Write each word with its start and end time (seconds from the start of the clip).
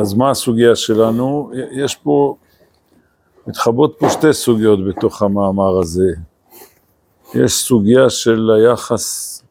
אז 0.00 0.14
מה 0.14 0.30
הסוגיה 0.30 0.76
שלנו? 0.76 1.50
יש 1.70 1.96
פה, 1.96 2.36
מתחברות 3.46 3.96
פה 3.98 4.10
שתי 4.10 4.32
סוגיות 4.32 4.78
בתוך 4.88 5.22
המאמר 5.22 5.78
הזה. 5.78 6.12
יש 7.34 7.52
סוגיה 7.52 8.10
של 8.10 8.50
היחס 8.50 9.42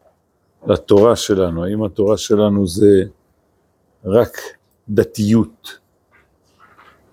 לתורה 0.67 1.15
שלנו, 1.15 1.63
האם 1.63 1.83
התורה 1.83 2.17
שלנו 2.17 2.67
זה 2.67 3.03
רק 4.06 4.38
דתיות, 4.89 5.79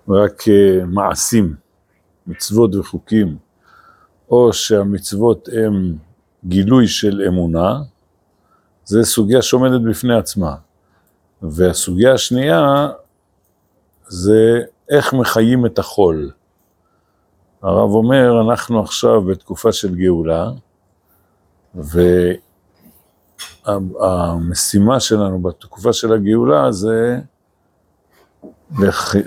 רק 0.09 0.41
uh, 0.41 0.85
מעשים, 0.85 1.55
מצוות 2.27 2.75
וחוקים, 2.75 3.37
או 4.29 4.53
שהמצוות 4.53 5.49
הם 5.51 5.95
גילוי 6.45 6.87
של 6.87 7.21
אמונה, 7.27 7.81
זה 8.85 9.03
סוגיה 9.03 9.41
שעומדת 9.41 9.81
בפני 9.81 10.15
עצמה. 10.15 10.55
והסוגיה 11.41 12.13
השנייה 12.13 12.89
זה 14.07 14.61
איך 14.89 15.13
מחיים 15.13 15.65
את 15.65 15.79
החול. 15.79 16.31
הרב 17.61 17.89
אומר, 17.91 18.41
אנחנו 18.41 18.79
עכשיו 18.79 19.21
בתקופה 19.21 19.71
של 19.71 19.95
גאולה, 19.95 20.49
והמשימה 23.65 24.99
שלנו 24.99 25.41
בתקופה 25.41 25.93
של 25.93 26.13
הגאולה 26.13 26.71
זה 26.71 27.19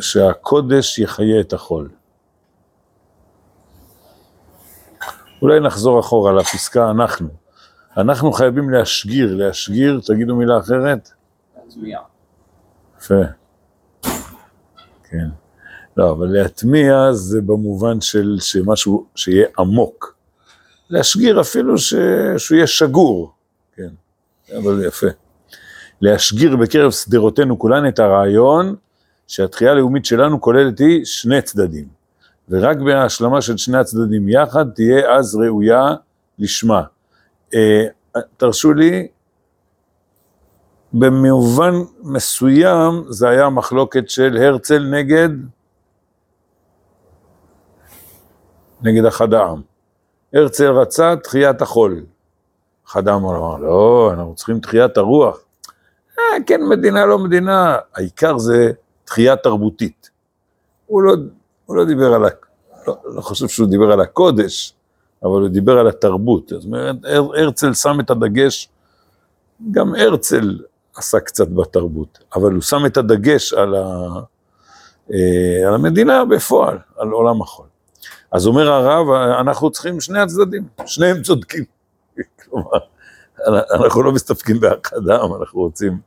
שהקודש 0.01 0.99
יחיה 0.99 1.41
את 1.41 1.53
החול. 1.53 1.89
אולי 5.43 5.61
נחזור 5.61 6.01
אחורה 6.01 6.33
לפסקה 6.33 6.91
אנחנו. 6.91 7.29
אנחנו 7.97 8.33
חייבים 8.33 8.71
להשגיר, 8.71 9.37
להשגיר, 9.37 10.01
תגידו 10.07 10.37
מילה 10.37 10.59
אחרת? 10.59 11.11
להטמיע. 11.57 12.01
יפה. 12.99 13.15
כן. 15.11 15.29
לא, 15.97 16.11
אבל 16.11 16.27
להטמיע 16.27 17.13
זה 17.13 17.41
במובן 17.41 18.01
של 18.01 18.37
שמשהו 18.41 19.07
שיהיה 19.15 19.47
עמוק. 19.59 20.15
להשגיר 20.91 21.41
אפילו 21.41 21.79
ש... 21.79 21.95
שהוא 22.37 22.57
יהיה 22.57 22.67
שגור, 22.67 23.33
כן, 23.77 23.89
אבל 24.59 24.85
יפה. 24.87 25.07
להשגיר 26.01 26.57
בקרב 26.57 26.91
שדרותינו 26.91 27.59
כולן 27.59 27.89
את 27.89 27.99
הרעיון 27.99 28.75
שהתחייה 29.29 29.71
הלאומית 29.71 30.05
שלנו 30.05 30.41
כוללת 30.41 30.79
היא 30.79 31.05
שני 31.05 31.43
צדדים, 31.43 31.89
ורק 32.49 32.77
בהשלמה 32.77 33.41
של 33.43 33.57
שני 33.57 33.79
הצדדים 33.79 34.29
יחד 34.29 34.67
תהיה 34.75 35.17
אז 35.17 35.37
ראויה 35.37 35.95
לשמה. 36.39 36.83
אה, 37.55 37.85
תרשו 38.37 38.73
לי, 38.73 39.09
במובן 40.93 41.75
מסוים 42.03 43.05
זה 43.09 43.29
היה 43.29 43.49
מחלוקת 43.49 44.11
של 44.11 44.37
הרצל 44.37 44.85
נגד, 44.85 45.29
נגד 48.83 49.05
אחד 49.05 49.35
העם. 49.35 49.63
הרצל 50.33 50.71
רצה 50.71 51.15
תחיית 51.17 51.63
החול. 51.63 52.05
אחד 52.89 53.09
העם 53.09 53.25
אמר, 53.25 53.59
לא, 53.59 54.11
אנחנו 54.15 54.35
צריכים 54.35 54.61
תחיית 54.61 54.97
הרוח. 54.97 55.39
אה, 56.19 56.25
כן, 56.47 56.61
מדינה, 56.69 57.07
לא 57.07 57.19
מדינה, 57.19 57.77
העיקר 57.95 58.39
זה 58.39 58.73
תחייה 59.05 59.37
תרבותית. 59.37 60.11
הוא 60.87 61.03
לא, 61.03 61.15
הוא 61.67 61.77
לא 61.77 61.85
דיבר 61.85 62.15
על, 62.15 62.25
ה... 62.25 62.29
לא, 62.87 62.97
לא 63.05 63.21
חושב 63.21 63.49
שהוא 63.49 63.69
דיבר 63.69 63.93
על 63.93 64.01
הקודש, 64.01 64.75
אבל 65.23 65.41
הוא 65.41 65.49
דיבר 65.49 65.79
על 65.79 65.89
התרבות. 65.89 66.49
זאת 66.49 66.65
אומרת, 66.65 66.97
הרצל 67.37 67.75
שם 67.75 68.01
את 68.01 68.11
הדגש, 68.11 68.69
גם 69.71 69.95
הרצל 69.95 70.59
עשה 70.99 71.21
קצת 71.21 71.49
בתרבות, 71.49 72.19
אבל 72.35 72.53
הוא 72.53 72.63
שם 72.63 72.87
את 72.87 72.97
הדגש 72.97 73.53
על, 73.53 73.75
ה, 73.75 73.81
אה, 75.13 75.69
על 75.69 75.75
המדינה 75.75 76.25
בפועל, 76.25 76.79
על 76.97 77.09
עולם 77.11 77.43
החול. 77.43 77.67
אז 78.33 78.47
אומר 78.47 78.73
הרב, 78.73 79.11
אנחנו 79.41 79.71
צריכים 79.71 80.01
שני 80.01 80.21
הצדדים, 80.21 80.65
שניהם 80.87 81.23
צודקים. 81.23 81.65
כלומר, 82.45 82.79
אנחנו 83.73 84.03
לא 84.03 84.13
מסתפקים 84.13 84.61
באחד 84.61 85.09
העם, 85.09 85.35
אנחנו 85.41 85.61
רוצים 85.61 85.99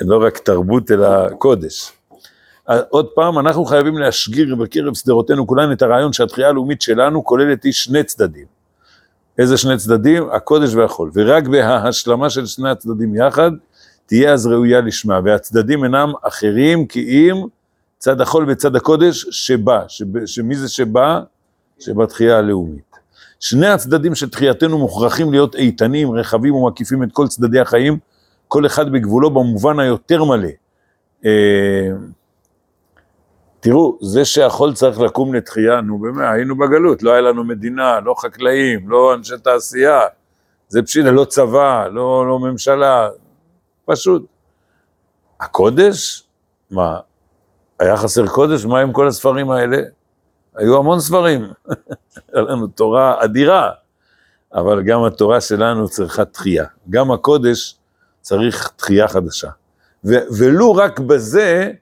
לא 0.00 0.26
רק 0.26 0.38
תרבות 0.38 0.90
אלא 0.90 1.28
קודש. 1.38 1.92
עוד 2.90 3.06
פעם, 3.14 3.38
אנחנו 3.38 3.64
חייבים 3.64 3.98
להשגיר 3.98 4.54
בקרב 4.54 4.94
שדרותינו 4.94 5.46
כולן 5.46 5.72
את 5.72 5.82
הרעיון 5.82 6.12
שהתחייה 6.12 6.48
הלאומית 6.48 6.82
שלנו 6.82 7.24
כוללת 7.24 7.64
היא 7.64 7.72
שני 7.72 8.04
צדדים. 8.04 8.46
איזה 9.38 9.56
שני 9.56 9.76
צדדים? 9.76 10.30
הקודש 10.32 10.74
והחול. 10.74 11.10
ורק 11.14 11.46
בהשלמה 11.46 12.30
של 12.30 12.46
שני 12.46 12.70
הצדדים 12.70 13.14
יחד, 13.14 13.50
תהיה 14.06 14.32
אז 14.32 14.46
ראויה 14.46 14.80
לשמה. 14.80 15.20
והצדדים 15.24 15.84
אינם 15.84 16.12
אחרים 16.22 16.86
כי 16.86 17.00
אם 17.00 17.46
צד 17.98 18.20
החול 18.20 18.44
וצד 18.48 18.76
הקודש 18.76 19.26
שבא. 19.30 19.84
שמי 20.26 20.56
זה 20.56 20.68
שבא? 20.68 21.20
שבתחייה 21.78 22.38
הלאומית. 22.38 22.96
שני 23.40 23.66
הצדדים 23.66 24.14
של 24.14 24.30
תחייתנו 24.30 24.78
מוכרחים 24.78 25.30
להיות 25.30 25.54
איתנים, 25.54 26.12
רחבים 26.12 26.54
ומקיפים 26.54 27.02
את 27.02 27.08
כל 27.12 27.28
צדדי 27.28 27.60
החיים, 27.60 27.98
כל 28.48 28.66
אחד 28.66 28.92
בגבולו 28.92 29.30
במובן 29.30 29.80
היותר 29.80 30.24
מלא. 30.24 30.48
אה, 31.24 31.90
תראו, 33.60 33.98
זה 34.00 34.24
שהחול 34.24 34.74
צריך 34.74 35.00
לקום 35.00 35.34
לתחייה, 35.34 35.80
נו 35.80 35.98
באמת, 35.98 36.24
היינו 36.32 36.56
בגלות, 36.56 37.02
לא 37.02 37.10
היה 37.12 37.20
לנו 37.20 37.44
מדינה, 37.44 38.00
לא 38.00 38.14
חקלאים, 38.18 38.88
לא 38.88 39.14
אנשי 39.14 39.34
תעשייה, 39.42 40.00
זה 40.68 40.82
פשיטה, 40.82 41.10
לא 41.10 41.24
צבא, 41.24 41.88
לא, 41.92 42.26
לא 42.26 42.38
ממשלה, 42.38 43.08
פשוט. 43.86 44.26
הקודש? 45.40 46.22
מה, 46.70 46.98
היה 47.80 47.96
חסר 47.96 48.26
קודש? 48.26 48.64
מה 48.64 48.80
עם 48.80 48.92
כל 48.92 49.08
הספרים 49.08 49.50
האלה? 49.50 49.76
היו 50.56 50.78
המון 50.78 51.00
ספרים, 51.00 51.42
היה 52.32 52.42
לנו 52.42 52.66
תורה 52.66 53.24
אדירה, 53.24 53.70
אבל 54.54 54.82
גם 54.82 55.04
התורה 55.04 55.40
שלנו 55.40 55.88
צריכה 55.88 56.24
תחייה. 56.24 56.64
גם 56.90 57.12
הקודש 57.12 57.76
צריך 58.20 58.70
תחייה 58.76 59.08
חדשה. 59.08 59.50
ו- 60.04 60.26
ולו 60.38 60.74
רק 60.74 61.00
בזה, 61.00 61.72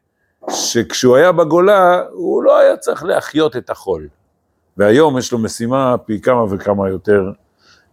שכשהוא 0.50 1.16
היה 1.16 1.32
בגולה, 1.32 2.02
הוא 2.12 2.42
לא 2.42 2.58
היה 2.58 2.76
צריך 2.76 3.04
להחיות 3.04 3.56
את 3.56 3.70
החול. 3.70 4.08
והיום 4.76 5.18
יש 5.18 5.32
לו 5.32 5.38
משימה 5.38 5.98
פי 5.98 6.20
כמה 6.20 6.44
וכמה 6.50 6.88
יותר 6.88 7.22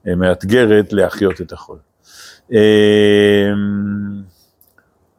אה, 0.07 0.15
מאתגרת 0.15 0.93
להחיות 0.93 1.41
את 1.41 1.51
החול. 1.51 1.77
אה, 2.53 3.51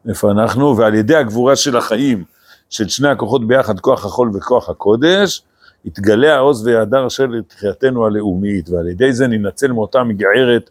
איפה 0.09 0.31
אנחנו? 0.31 0.77
ועל 0.77 0.93
ידי 0.93 1.15
הגבורה 1.15 1.55
של 1.55 1.77
החיים, 1.77 2.23
של 2.69 2.87
שני 2.87 3.07
הכוחות 3.07 3.47
ביחד, 3.47 3.79
כוח 3.79 4.05
החול 4.05 4.31
וכוח 4.33 4.69
הקודש, 4.69 5.43
יתגלה 5.85 6.35
העוז 6.35 6.67
וההדר 6.67 7.09
של 7.09 7.41
תחייתנו 7.47 8.05
הלאומית, 8.05 8.69
ועל 8.69 8.87
ידי 8.87 9.13
זה 9.13 9.27
ננצל 9.27 9.71
מאותה 9.71 10.03
מגערת 10.03 10.69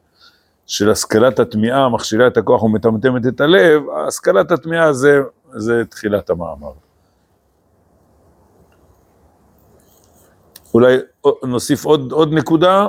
של 0.66 0.90
השכלת 0.90 1.38
התמיהה, 1.38 1.88
מכשילה 1.88 2.26
את 2.26 2.36
הכוח 2.36 2.62
ומטמטמת 2.62 3.26
את 3.26 3.40
הלב, 3.40 3.82
השכלת 4.08 4.50
התמיהה 4.50 4.92
זה, 4.92 5.20
זה 5.52 5.82
תחילת 5.90 6.30
המאמר. 6.30 6.72
אולי 10.74 10.96
נוסיף 11.42 11.84
עוד, 11.84 12.12
עוד 12.12 12.32
נקודה. 12.32 12.86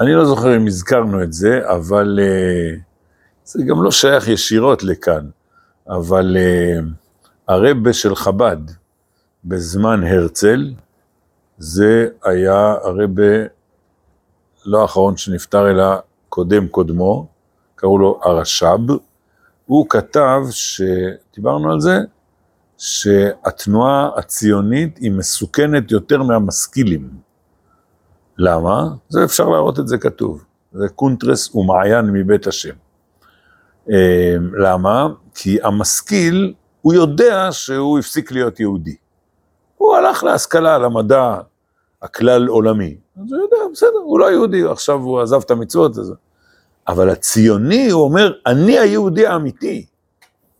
אני 0.00 0.14
לא 0.14 0.24
זוכר 0.24 0.56
אם 0.56 0.66
הזכרנו 0.66 1.22
את 1.22 1.32
זה, 1.32 1.60
אבל 1.64 2.18
uh, 2.22 2.80
זה 3.44 3.62
גם 3.68 3.82
לא 3.82 3.90
שייך 3.90 4.28
ישירות 4.28 4.82
לכאן, 4.82 5.28
אבל 5.88 6.36
uh, 6.36 6.84
הרבה 7.48 7.92
של 7.92 8.14
חב"ד 8.14 8.56
בזמן 9.44 10.04
הרצל, 10.04 10.72
זה 11.58 12.08
היה 12.24 12.74
הרבה 12.84 13.32
לא 14.66 14.82
האחרון 14.82 15.16
שנפטר 15.16 15.70
אלא 15.70 15.84
קודם 16.28 16.68
קודמו, 16.68 17.26
קראו 17.74 17.98
לו 17.98 18.20
הרש"ב, 18.24 18.92
הוא 19.66 19.86
כתב, 19.88 20.40
דיברנו 21.34 21.72
על 21.72 21.80
זה, 21.80 21.98
שהתנועה 22.78 24.10
הציונית 24.16 24.98
היא 24.98 25.10
מסוכנת 25.10 25.90
יותר 25.90 26.22
מהמשכילים. 26.22 27.25
למה? 28.38 28.88
זה 29.08 29.24
אפשר 29.24 29.48
להראות 29.48 29.78
את 29.78 29.88
זה 29.88 29.98
כתוב. 29.98 30.44
זה 30.72 30.88
קונטרס 30.88 31.54
ומעיין 31.54 32.10
מבית 32.12 32.46
השם. 32.46 32.74
אה, 33.90 34.36
למה? 34.58 35.08
כי 35.34 35.58
המשכיל 35.62 36.54
הוא 36.82 36.94
יודע 36.94 37.48
שהוא 37.52 37.98
הפסיק 37.98 38.32
להיות 38.32 38.60
יהודי. 38.60 38.96
הוא 39.76 39.96
הלך 39.96 40.24
להשכלה, 40.24 40.78
למדע 40.78 41.38
הכלל 42.02 42.46
עולמי. 42.46 42.96
אז 43.16 43.32
הוא 43.32 43.40
יודע, 43.40 43.56
בסדר, 43.72 43.98
הוא 44.04 44.18
לא 44.18 44.30
יהודי, 44.30 44.64
עכשיו 44.64 45.00
הוא 45.00 45.20
עזב 45.20 45.40
את 45.40 45.50
המצוות. 45.50 45.96
הזה. 45.96 46.14
אבל 46.88 47.10
הציוני, 47.10 47.90
הוא 47.90 48.02
אומר, 48.02 48.32
אני 48.46 48.78
היהודי 48.78 49.26
האמיתי. 49.26 49.86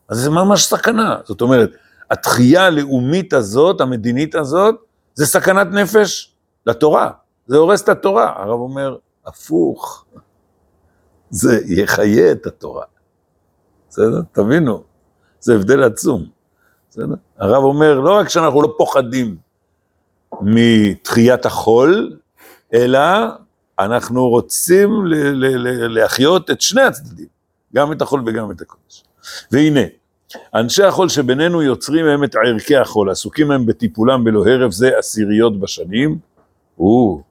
אז 0.08 0.18
זה 0.18 0.30
ממש 0.30 0.64
סכנה. 0.64 1.16
זאת 1.24 1.40
אומרת, 1.40 1.70
התחייה 2.10 2.66
הלאומית 2.66 3.32
הזאת, 3.32 3.80
המדינית 3.80 4.34
הזאת, 4.34 4.74
זה 5.14 5.26
סכנת 5.26 5.66
נפש 5.66 6.34
לתורה. 6.66 7.10
זה 7.46 7.56
הורס 7.56 7.82
את 7.82 7.88
התורה. 7.88 8.32
הרב 8.36 8.60
אומר, 8.60 8.96
הפוך, 9.26 10.04
זה 11.30 11.60
יחיה 11.66 12.32
את 12.32 12.46
התורה. 12.46 12.84
בסדר? 13.88 14.22
תבינו, 14.32 14.82
זה 15.40 15.54
הבדל 15.54 15.82
עצום. 15.82 16.26
בסדר? 16.90 17.14
הרב 17.38 17.64
אומר, 17.64 18.00
לא 18.00 18.16
רק 18.16 18.28
שאנחנו 18.28 18.62
לא 18.62 18.74
פוחדים 18.78 19.36
מתחיית 20.40 21.46
החול, 21.46 22.16
אלא 22.74 22.98
אנחנו 23.78 24.28
רוצים 24.28 24.90
להחיות 25.88 26.50
את 26.50 26.60
שני 26.60 26.82
הצדדים, 26.82 27.26
גם 27.74 27.92
את 27.92 28.02
החול 28.02 28.22
וגם 28.26 28.50
את 28.50 28.60
הקודש. 28.60 29.04
והנה, 29.52 29.80
אנשי 30.54 30.84
החול 30.84 31.08
שבינינו 31.08 31.62
יוצרים 31.62 32.06
הם 32.06 32.24
את 32.24 32.34
ערכי 32.34 32.76
החול, 32.76 33.10
עסוקים 33.10 33.50
הם 33.50 33.66
בטיפולם 33.66 34.24
בלא 34.24 34.46
הרף 34.46 34.72
זה 34.72 34.98
עשיריות 34.98 35.60
בשנים. 35.60 36.18
או, 36.78 37.22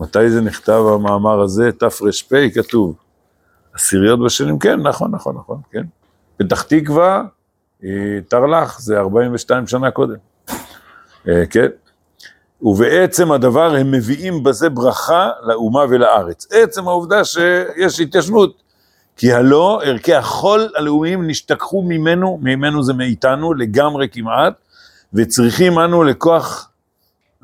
מתי 0.00 0.30
זה 0.30 0.40
נכתב 0.40 0.82
המאמר 0.94 1.40
הזה? 1.40 1.72
תר"פ 1.72 2.32
כתוב. 2.54 2.96
עשיריות 3.74 4.20
בשנים, 4.24 4.58
כן, 4.58 4.80
נכון, 4.80 5.10
נכון, 5.10 5.36
נכון, 5.36 5.60
כן. 5.72 5.82
פתח 6.36 6.62
תקווה, 6.62 7.22
אה, 7.84 7.88
תרל"ח, 8.28 8.80
זה 8.80 8.98
42 8.98 9.66
שנה 9.66 9.90
קודם. 9.90 10.14
אה, 11.28 11.46
כן. 11.50 11.66
ובעצם 12.62 13.32
הדבר 13.32 13.74
הם 13.74 13.90
מביאים 13.90 14.42
בזה 14.42 14.68
ברכה 14.68 15.30
לאומה 15.42 15.84
ולארץ. 15.90 16.46
עצם 16.52 16.88
העובדה 16.88 17.24
שיש 17.24 18.00
התיישבות. 18.00 18.62
כי 19.16 19.32
הלא 19.32 19.80
ערכי 19.84 20.14
החול 20.14 20.68
הלאומיים 20.76 21.26
נשתכחו 21.26 21.82
ממנו, 21.82 22.38
ממנו 22.42 22.82
זה 22.82 22.92
מאיתנו 22.92 23.54
לגמרי 23.54 24.08
כמעט, 24.12 24.54
וצריכים 25.14 25.78
אנו 25.78 26.04
לכוח, 26.04 26.70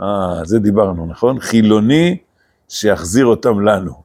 אה, 0.01 0.45
זה 0.45 0.59
דיברנו, 0.59 1.07
נכון? 1.07 1.41
חילוני 1.41 2.17
שיחזיר 2.69 3.27
אותם 3.27 3.61
לנו. 3.61 4.03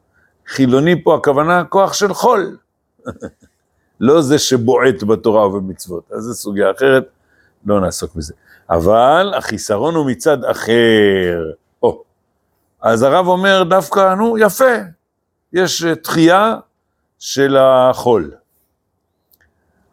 חילוני 0.47 1.03
פה 1.03 1.15
הכוונה 1.15 1.63
כוח 1.63 1.93
של 1.93 2.13
חול, 2.13 2.57
לא 3.99 4.21
זה 4.21 4.39
שבועט 4.39 5.03
בתורה 5.03 5.47
ובמצוות, 5.47 6.11
אז 6.11 6.23
זו 6.23 6.33
סוגיה 6.33 6.71
אחרת, 6.71 7.03
לא 7.65 7.81
נעסוק 7.81 8.15
בזה. 8.15 8.33
אבל 8.69 9.33
החיסרון 9.37 9.95
הוא 9.95 10.05
מצד 10.11 10.45
אחר. 10.45 11.51
או, 11.83 12.03
אז 12.81 13.03
הרב 13.03 13.27
אומר 13.27 13.63
דווקא, 13.63 14.13
נו, 14.13 14.37
יפה, 14.37 14.75
יש 15.53 15.83
תחייה 16.03 16.55
של 17.19 17.57
החול. 17.57 18.31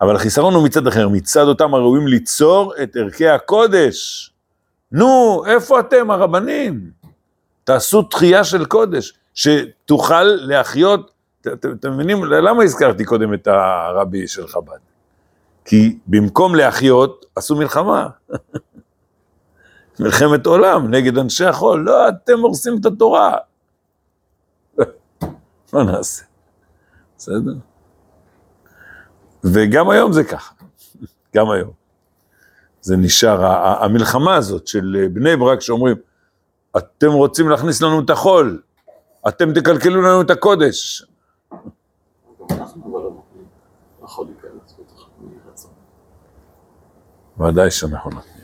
אבל 0.00 0.17
החיסרון 0.17 0.55
הוא 0.55 0.64
מצד 0.64 0.87
אחר, 0.87 1.09
מצד 1.09 1.43
אותם 1.43 1.75
הראויים 1.75 2.06
ליצור 2.06 2.75
את 2.82 2.97
ערכי 2.97 3.29
הקודש. 3.29 4.31
נו, 4.93 5.43
איפה 5.47 5.81
אתם 5.81 6.11
הרבנים? 6.11 6.91
תעשו 7.69 8.03
תחייה 8.03 8.44
של 8.44 8.65
קודש, 8.65 9.19
שתוכל 9.35 10.23
להחיות, 10.23 11.11
אתם 11.41 11.93
מבינים, 11.93 12.25
למה 12.25 12.62
הזכרתי 12.62 13.05
קודם 13.05 13.35
את 13.35 13.47
הרבי 13.47 14.29
של 14.29 14.49
חב"ד? 14.49 14.79
כי 15.65 15.99
במקום 16.06 16.55
להחיות, 16.55 17.26
עשו 17.37 17.56
מלחמה. 17.56 18.09
מלחמת 20.00 20.47
עולם 20.47 20.94
נגד 20.94 21.19
אנשי 21.19 21.44
החול, 21.44 21.85
לא, 21.85 22.09
אתם 22.09 22.38
הורסים 22.41 22.76
את 22.81 22.87
התורה. 22.87 23.37
מה 25.73 25.82
נעשה? 25.85 26.25
בסדר? 27.19 27.55
וגם 29.44 29.91
היום 29.91 30.12
זה 30.12 30.25
ככה, 30.25 30.55
גם 31.37 31.50
היום. 31.50 31.71
זה 32.81 32.97
נשאר, 32.97 33.44
המלחמה 33.85 34.35
הזאת 34.35 34.67
של 34.67 35.06
בני 35.12 35.37
ברק 35.37 35.61
שאומרים, 35.61 35.97
אתם 36.76 37.12
רוצים 37.12 37.49
להכניס 37.49 37.82
לנו 37.82 38.00
את 38.00 38.11
החול, 38.11 38.62
אתם 39.29 39.53
תקלקלו 39.53 40.03
לנו 40.03 40.20
את 40.23 40.31
הקודש. 40.31 41.05
ודאי 47.38 47.70
שאנחנו 47.70 48.11
נותנים. 48.11 48.38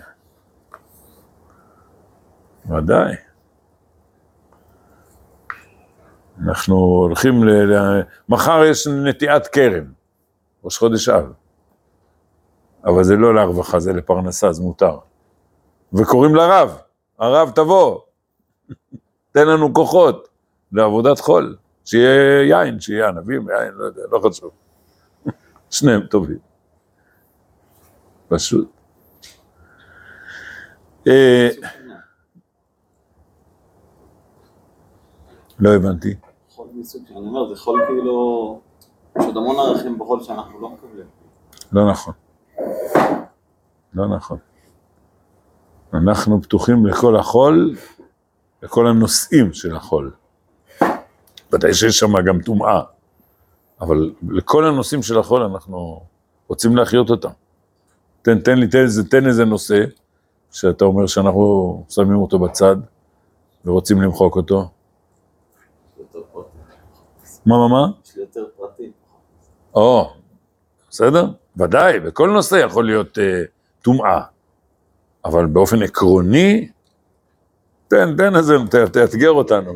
ודאי. 2.70 3.14
אנחנו 6.46 6.76
הולכים 6.76 7.44
ל... 7.44 7.50
ל... 7.50 8.02
מחר 8.28 8.64
יש 8.64 8.86
נטיעת 8.86 9.46
כרם, 9.46 9.84
ראש 10.64 10.78
חודש 10.78 11.08
אב. 11.08 11.32
אבל 12.84 13.04
זה 13.04 13.16
לא 13.16 13.34
להרווחה, 13.34 13.80
זה 13.80 13.92
לפרנסה, 13.92 14.52
זה 14.52 14.62
מותר. 14.62 14.98
וקוראים 15.92 16.34
לרב, 16.34 16.78
הרב 17.18 17.50
תבוא, 17.54 18.00
תן 19.32 19.48
לנו 19.48 19.74
כוחות 19.74 20.28
לעבודת 20.72 21.18
חול, 21.20 21.56
שיהיה 21.84 22.42
יין, 22.42 22.80
שיהיה 22.80 23.08
ענבים, 23.08 23.48
יין, 23.48 23.72
לא 23.74 23.84
יודע, 23.84 24.02
לא 24.10 24.20
חשוב. 24.28 24.50
שניהם 25.70 26.06
טובים. 26.06 26.38
פשוט. 28.28 28.68
אה, 31.06 31.48
לא 35.58 35.74
הבנתי. 35.74 36.14
חול 36.48 36.68
מסוג 36.74 37.02
שאני 37.08 37.18
אומר, 37.18 37.54
זה 37.54 37.60
חול 37.60 37.80
כאילו, 37.86 38.60
יש 39.18 39.24
עוד 39.24 39.36
המון 39.36 39.56
ערכים 39.58 39.98
בחול 39.98 40.22
שאנחנו 40.22 40.60
לא 40.60 40.70
מקבלים. 40.70 41.06
לא 41.72 41.90
נכון. 41.90 42.14
לא 43.94 44.16
נכון. 44.16 44.38
אנחנו 45.94 46.42
פתוחים 46.42 46.86
לכל 46.86 47.16
החול, 47.16 47.76
לכל 48.64 48.86
הנושאים 48.86 49.52
של 49.52 49.76
החול. 49.76 50.10
ודאי 51.52 51.74
שיש 51.74 51.98
שם 51.98 52.20
גם 52.26 52.42
טומאה, 52.42 52.82
אבל 53.80 54.12
לכל 54.28 54.66
הנושאים 54.66 55.02
של 55.02 55.18
החול 55.18 55.42
אנחנו 55.42 56.02
רוצים 56.48 56.76
להחיות 56.76 57.10
אותם. 57.10 57.28
תן, 58.22 58.40
תן 58.40 58.58
לי, 58.58 58.68
תן 58.68 58.78
איזה, 58.78 59.08
תן 59.08 59.26
איזה 59.26 59.44
נושא 59.44 59.84
שאתה 60.52 60.84
אומר 60.84 61.06
שאנחנו 61.06 61.84
שמים 61.88 62.16
אותו 62.16 62.38
בצד 62.38 62.76
ורוצים 63.64 64.02
למחוק 64.02 64.36
אותו. 64.36 64.70
מה, 67.46 67.58
מה, 67.58 67.68
מה? 67.68 67.86
יש 68.04 68.16
לי 68.16 68.22
יותר 68.22 68.44
פרטים. 68.56 68.92
או, 69.74 70.10
בסדר? 70.90 71.26
ודאי, 71.56 72.00
בכל 72.00 72.30
נושא 72.30 72.56
יכול 72.56 72.86
להיות 72.86 73.18
אה, 73.18 73.42
טומאה, 73.82 74.20
אבל 75.24 75.46
באופן 75.46 75.82
עקרוני, 75.82 76.68
תן, 77.94 78.16
תן 78.16 78.36
איזה, 78.36 78.54
תאתגר 78.92 79.30
אותנו. 79.30 79.72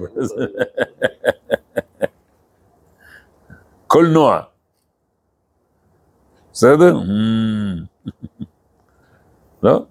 קולנוע. 3.87 4.41
בסדר? 6.53 6.97
Mm. 6.97 8.05
לא? 9.63 9.85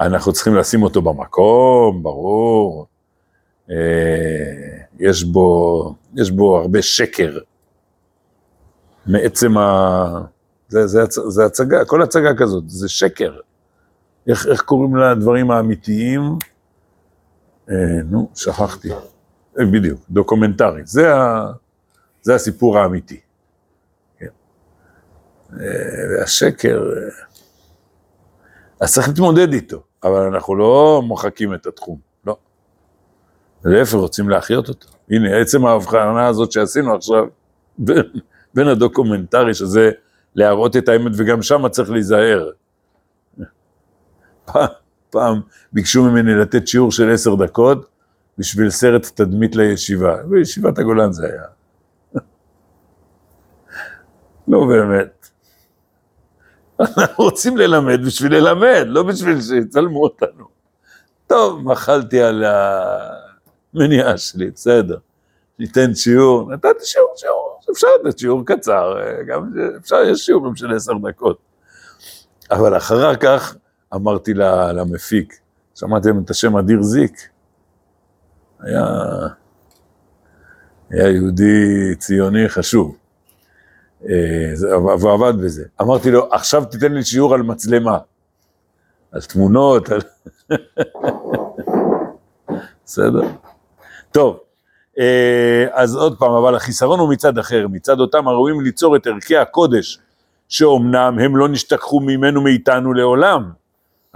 אנחנו 0.00 0.32
צריכים 0.32 0.54
לשים 0.54 0.82
אותו 0.82 1.02
במקום, 1.02 2.02
ברור. 2.02 2.86
אה, 3.70 3.76
יש 4.98 5.24
בו, 5.24 5.94
יש 6.14 6.30
בו 6.30 6.58
הרבה 6.58 6.82
שקר. 6.82 7.38
מעצם 9.06 9.58
ה... 9.58 10.20
זה, 10.68 10.86
זה, 10.86 11.04
זה 11.28 11.44
הצגה, 11.44 11.84
כל 11.84 12.02
הצגה 12.02 12.34
כזאת, 12.36 12.64
זה 12.66 12.88
שקר. 12.88 13.36
איך, 14.28 14.46
איך 14.46 14.62
קוראים 14.62 14.96
לדברים 14.96 15.50
האמיתיים? 15.50 16.22
אה, 17.70 18.02
נו, 18.10 18.30
שכחתי. 18.34 18.92
אה, 18.92 19.64
בדיוק, 19.72 20.00
דוקומנטרי. 20.10 20.82
זה, 20.84 21.14
ה, 21.14 21.46
זה 22.22 22.34
הסיפור 22.34 22.78
האמיתי. 22.78 23.20
כן. 24.18 24.26
אה, 25.52 25.58
והשקר, 26.10 26.82
אז 28.80 28.94
צריך 28.94 29.08
להתמודד 29.08 29.52
איתו, 29.52 29.82
אבל 30.04 30.20
אנחנו 30.20 30.56
לא 30.56 31.02
מוחקים 31.04 31.54
את 31.54 31.66
התחום, 31.66 31.98
לא. 32.26 32.36
להפך, 33.64 33.94
רוצים 33.94 34.28
להחיות 34.28 34.68
אותו. 34.68 34.88
הנה, 35.10 35.36
עצם 35.36 35.66
ההבחנה 35.66 36.26
הזאת 36.26 36.52
שעשינו 36.52 36.94
עכשיו, 36.94 37.24
בין, 37.78 38.02
בין 38.54 38.68
הדוקומנטרי, 38.68 39.54
שזה 39.54 39.90
להראות 40.34 40.76
את 40.76 40.88
האמת, 40.88 41.12
וגם 41.16 41.42
שם 41.42 41.68
צריך 41.68 41.90
להיזהר. 41.90 42.50
פעם, 45.10 45.40
ביקשו 45.72 46.04
ממני 46.04 46.34
לתת 46.34 46.68
שיעור 46.68 46.92
של 46.92 47.10
עשר 47.10 47.34
דקות 47.34 47.88
בשביל 48.38 48.70
סרט 48.70 49.06
תדמית 49.14 49.56
לישיבה. 49.56 50.16
בישיבת 50.22 50.78
הגולן 50.78 51.12
זה 51.12 51.26
היה. 51.26 51.42
לא 54.48 54.66
באמת. 54.68 55.28
אנחנו 56.80 57.24
רוצים 57.24 57.56
ללמד 57.56 58.00
בשביל 58.06 58.34
ללמד, 58.34 58.84
לא 58.86 59.02
בשביל 59.02 59.40
שיצלמו 59.40 60.02
אותנו. 60.02 60.44
טוב, 61.26 61.64
מחלתי 61.64 62.22
על 62.22 62.44
המניעה 63.74 64.18
שלי, 64.18 64.50
בסדר. 64.50 64.98
ניתן 65.58 65.94
שיעור, 65.94 66.52
נתתי 66.52 66.84
שיעור, 66.84 67.12
שיעור, 67.16 67.60
אפשר 67.72 67.86
לתת 68.04 68.18
שיעור 68.18 68.46
קצר, 68.46 68.94
גם 69.26 69.52
אפשר, 69.80 69.96
יש 70.02 70.26
שיעורים 70.26 70.56
של 70.56 70.74
עשר 70.74 70.92
דקות. 71.08 71.38
אבל 72.50 72.76
אחר 72.76 73.16
כך 73.16 73.56
אמרתי 73.94 74.34
למפיק, 74.74 75.34
שמעתם 75.74 76.18
את 76.24 76.30
השם 76.30 76.56
אדיר 76.56 76.82
זיק? 76.82 77.12
היה, 78.60 78.84
היה 80.90 81.08
יהודי 81.08 81.94
ציוני 81.98 82.48
חשוב. 82.48 82.96
אה, 84.08 84.50
זה- 84.54 84.78
והוא 84.78 85.12
עבד 85.12 85.32
בזה. 85.44 85.64
אמרתי 85.80 86.10
לו, 86.10 86.28
עכשיו 86.32 86.64
תיתן 86.64 86.92
לי 86.92 87.04
שיעור 87.04 87.34
על 87.34 87.42
מצלמה. 87.42 87.98
על 89.12 89.20
תמונות, 89.22 89.88
על... 89.88 90.00
בסדר? 92.84 93.20
טוב, 94.12 94.38
אה, 94.98 95.66
אז 95.72 95.96
עוד 95.96 96.18
פעם, 96.18 96.32
אבל 96.32 96.54
החיסרון 96.54 97.00
הוא 97.00 97.12
מצד 97.12 97.38
אחר, 97.38 97.66
מצד 97.68 98.00
אותם 98.00 98.28
הראויים 98.28 98.60
ליצור 98.60 98.96
את 98.96 99.06
ערכי 99.06 99.36
הקודש, 99.36 99.98
שאומנם 100.48 101.18
הם 101.18 101.36
לא 101.36 101.48
נשתכחו 101.48 102.00
ממנו 102.00 102.40
מאיתנו 102.40 102.92
לעולם. 102.92 103.50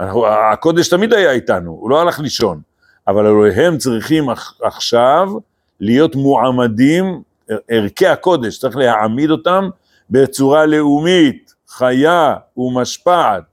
אנחנו, 0.03 0.27
הקודש 0.27 0.89
תמיד 0.89 1.13
היה 1.13 1.31
איתנו, 1.31 1.71
הוא 1.71 1.89
לא 1.89 2.01
הלך 2.01 2.19
לישון, 2.19 2.61
אבל 3.07 3.25
הלוא 3.25 3.47
הם 3.47 3.77
צריכים 3.77 4.29
עכ- 4.29 4.53
עכשיו 4.63 5.29
להיות 5.79 6.15
מועמדים, 6.15 7.21
ערכי 7.69 8.07
הקודש, 8.07 8.59
צריך 8.59 8.77
להעמיד 8.77 9.29
אותם 9.29 9.69
בצורה 10.09 10.65
לאומית, 10.65 11.53
חיה 11.67 12.35
ומשפעת, 12.57 13.43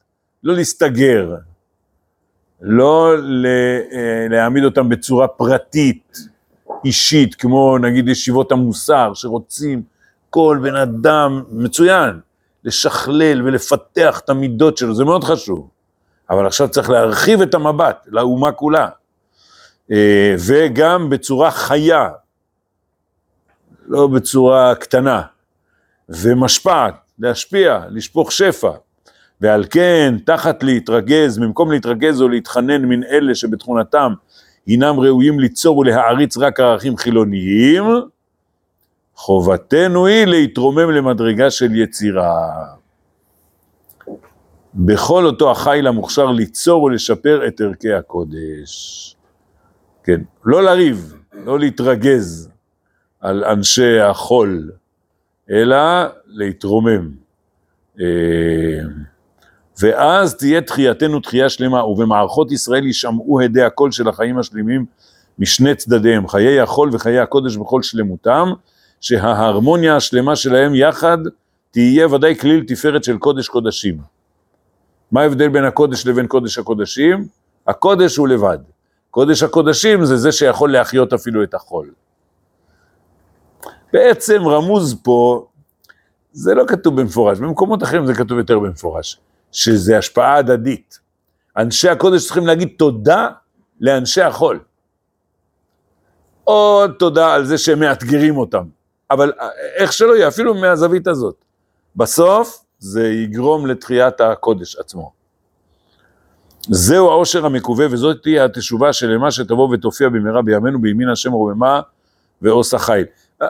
לא 0.45 0.55
להסתגר, 0.55 1.35
לא 2.61 3.13
אה, 3.45 4.27
להעמיד 4.31 4.65
אותם 4.65 4.89
בצורה 4.89 5.29
פרטית, 5.29 6.19
אישית, 6.85 7.35
כמו 7.35 7.79
נגיד 7.79 8.09
ישיבות 8.09 8.53
המוסר, 8.53 9.15
שרוצים 9.15 9.83
כל 10.31 10.59
בן 10.63 10.77
אדם, 10.77 11.43
מצוין, 11.51 12.21
לשכלל 12.65 13.43
ולפתח 13.43 14.21
את 14.25 14.31
המידות 14.31 14.77
שלו, 14.79 14.95
זה 14.95 15.05
מאוד 15.05 15.25
חשוב. 15.25 15.69
אבל 16.31 16.47
עכשיו 16.47 16.69
צריך 16.69 16.91
להרחיב 16.91 17.43
את 17.43 17.55
המבט 17.55 18.07
לאומה 18.07 18.53
כולה. 18.53 18.89
אה, 19.93 20.35
וגם 20.47 21.11
בצורה 21.11 21.51
חיה, 21.51 22.09
לא 23.87 24.07
בצורה 24.07 24.75
קטנה, 24.75 25.23
ומשפעת, 26.09 26.95
להשפיע, 27.19 27.81
לשפוך 27.91 28.33
שפע. 28.33 28.71
ועל 29.41 29.65
כן, 29.71 30.15
תחת 30.25 30.63
להתרגז, 30.63 31.39
במקום 31.39 31.73
להתרגז 31.73 32.23
או 32.23 32.29
להתחנן 32.29 32.85
מן 32.85 33.05
אלה 33.05 33.35
שבתכונתם 33.35 34.13
הינם 34.67 35.01
ראויים 35.01 35.41
ליצור 35.41 35.79
ולהעריץ 35.79 36.37
רק 36.37 36.61
ערכים 36.61 36.97
חילוניים, 36.97 37.85
חובתנו 39.15 40.07
היא 40.07 40.25
להתרומם 40.25 40.91
למדרגה 40.91 41.51
של 41.51 41.75
יצירה. 41.75 42.80
בכל 44.75 45.27
אותו 45.27 45.51
החיל 45.51 45.87
המוכשר 45.87 46.27
ליצור 46.27 46.83
ולשפר 46.83 47.47
את 47.47 47.61
ערכי 47.61 47.93
הקודש. 47.93 49.17
כן, 50.05 50.21
לא 50.45 50.63
לריב, 50.63 51.15
לא 51.45 51.59
להתרגז 51.59 52.51
על 53.21 53.45
אנשי 53.45 54.01
החול, 54.01 54.71
אלא 55.51 55.77
להתרומם. 56.27 57.11
אה, 58.01 58.07
ואז 59.81 60.35
תהיה 60.35 60.61
תחייתנו 60.61 61.21
תחייה 61.21 61.49
שלמה, 61.49 61.85
ובמערכות 61.85 62.53
ישראל 62.53 62.87
יישמעו 62.87 63.41
הדי 63.41 63.63
הקול 63.63 63.93
של 63.93 64.09
החיים 64.09 64.39
השלמים 64.39 64.87
משני 65.39 65.75
צדדיהם, 65.75 66.29
חיי 66.29 66.61
החול 66.61 66.91
וחיי 66.93 67.19
הקודש 67.19 67.57
בכל 67.57 67.83
שלמותם, 67.83 68.49
שההרמוניה 69.01 69.97
השלמה 69.97 70.37
שלהם 70.37 70.75
יחד 70.75 71.19
תהיה 71.71 72.07
ודאי 72.07 72.37
כליל 72.37 72.65
תפארת 72.67 73.05
של 73.05 73.19
קודש 73.19 73.49
קודשים. 73.49 74.20
מה 75.13 75.21
ההבדל 75.23 75.49
בין 75.49 75.65
הקודש 75.65 76.07
לבין 76.07 76.27
קודש 76.27 76.59
הקודשים? 76.59 77.29
הקודש 77.67 78.17
הוא 78.17 78.29
לבד. 78.29 78.59
קודש 79.11 79.43
הקודשים 79.43 80.05
זה 80.05 80.17
זה 80.17 80.33
שיכול 80.33 80.73
להחיות 80.73 81.13
אפילו 81.13 81.43
את 81.43 81.55
החול. 81.55 81.91
בעצם 83.93 84.43
רמוז 84.49 84.97
פה, 85.03 85.47
זה 86.33 86.55
לא 86.55 86.65
כתוב 86.67 87.01
במפורש, 87.01 87.39
במקומות 87.39 87.83
אחרים 87.83 88.07
זה 88.07 88.15
כתוב 88.15 88.39
יותר 88.39 88.59
במפורש, 88.59 89.21
שזה 89.53 89.99
השפעה 89.99 90.37
הדדית. 90.37 90.99
אנשי 91.57 91.89
הקודש 91.89 92.25
צריכים 92.27 92.47
להגיד 92.47 92.69
תודה 92.79 93.29
לאנשי 93.81 94.23
החול. 94.23 94.61
עוד 96.45 96.93
תודה 96.99 97.35
על 97.35 97.45
זה 97.45 97.59
שהם 97.59 97.81
מאתגרים 97.81 98.37
אותם, 98.37 98.65
אבל 99.11 99.33
איך 99.77 99.93
שלא 99.93 100.17
יהיה, 100.17 100.29
אפילו 100.29 100.55
מהזווית 100.55 101.07
הזאת. 101.07 101.35
בסוף 101.97 102.65
זה 102.81 103.09
יגרום 103.09 103.67
לתחיית 103.67 104.21
הקודש 104.21 104.77
עצמו. 104.77 105.13
זהו 106.69 107.11
העושר 107.11 107.47
המקווה 107.47 107.87
וזאת 107.91 108.23
תהיה 108.23 108.45
התשובה 108.45 108.93
שלמה 108.93 109.31
שתבוא 109.31 109.69
ותופיע 109.75 110.09
במהרה 110.09 110.43
בימינו 110.43 110.81
בימין 110.81 111.09
השם 111.09 111.33
רוממה 111.33 111.81
ועושה 112.43 112.79
חיל. 112.79 113.05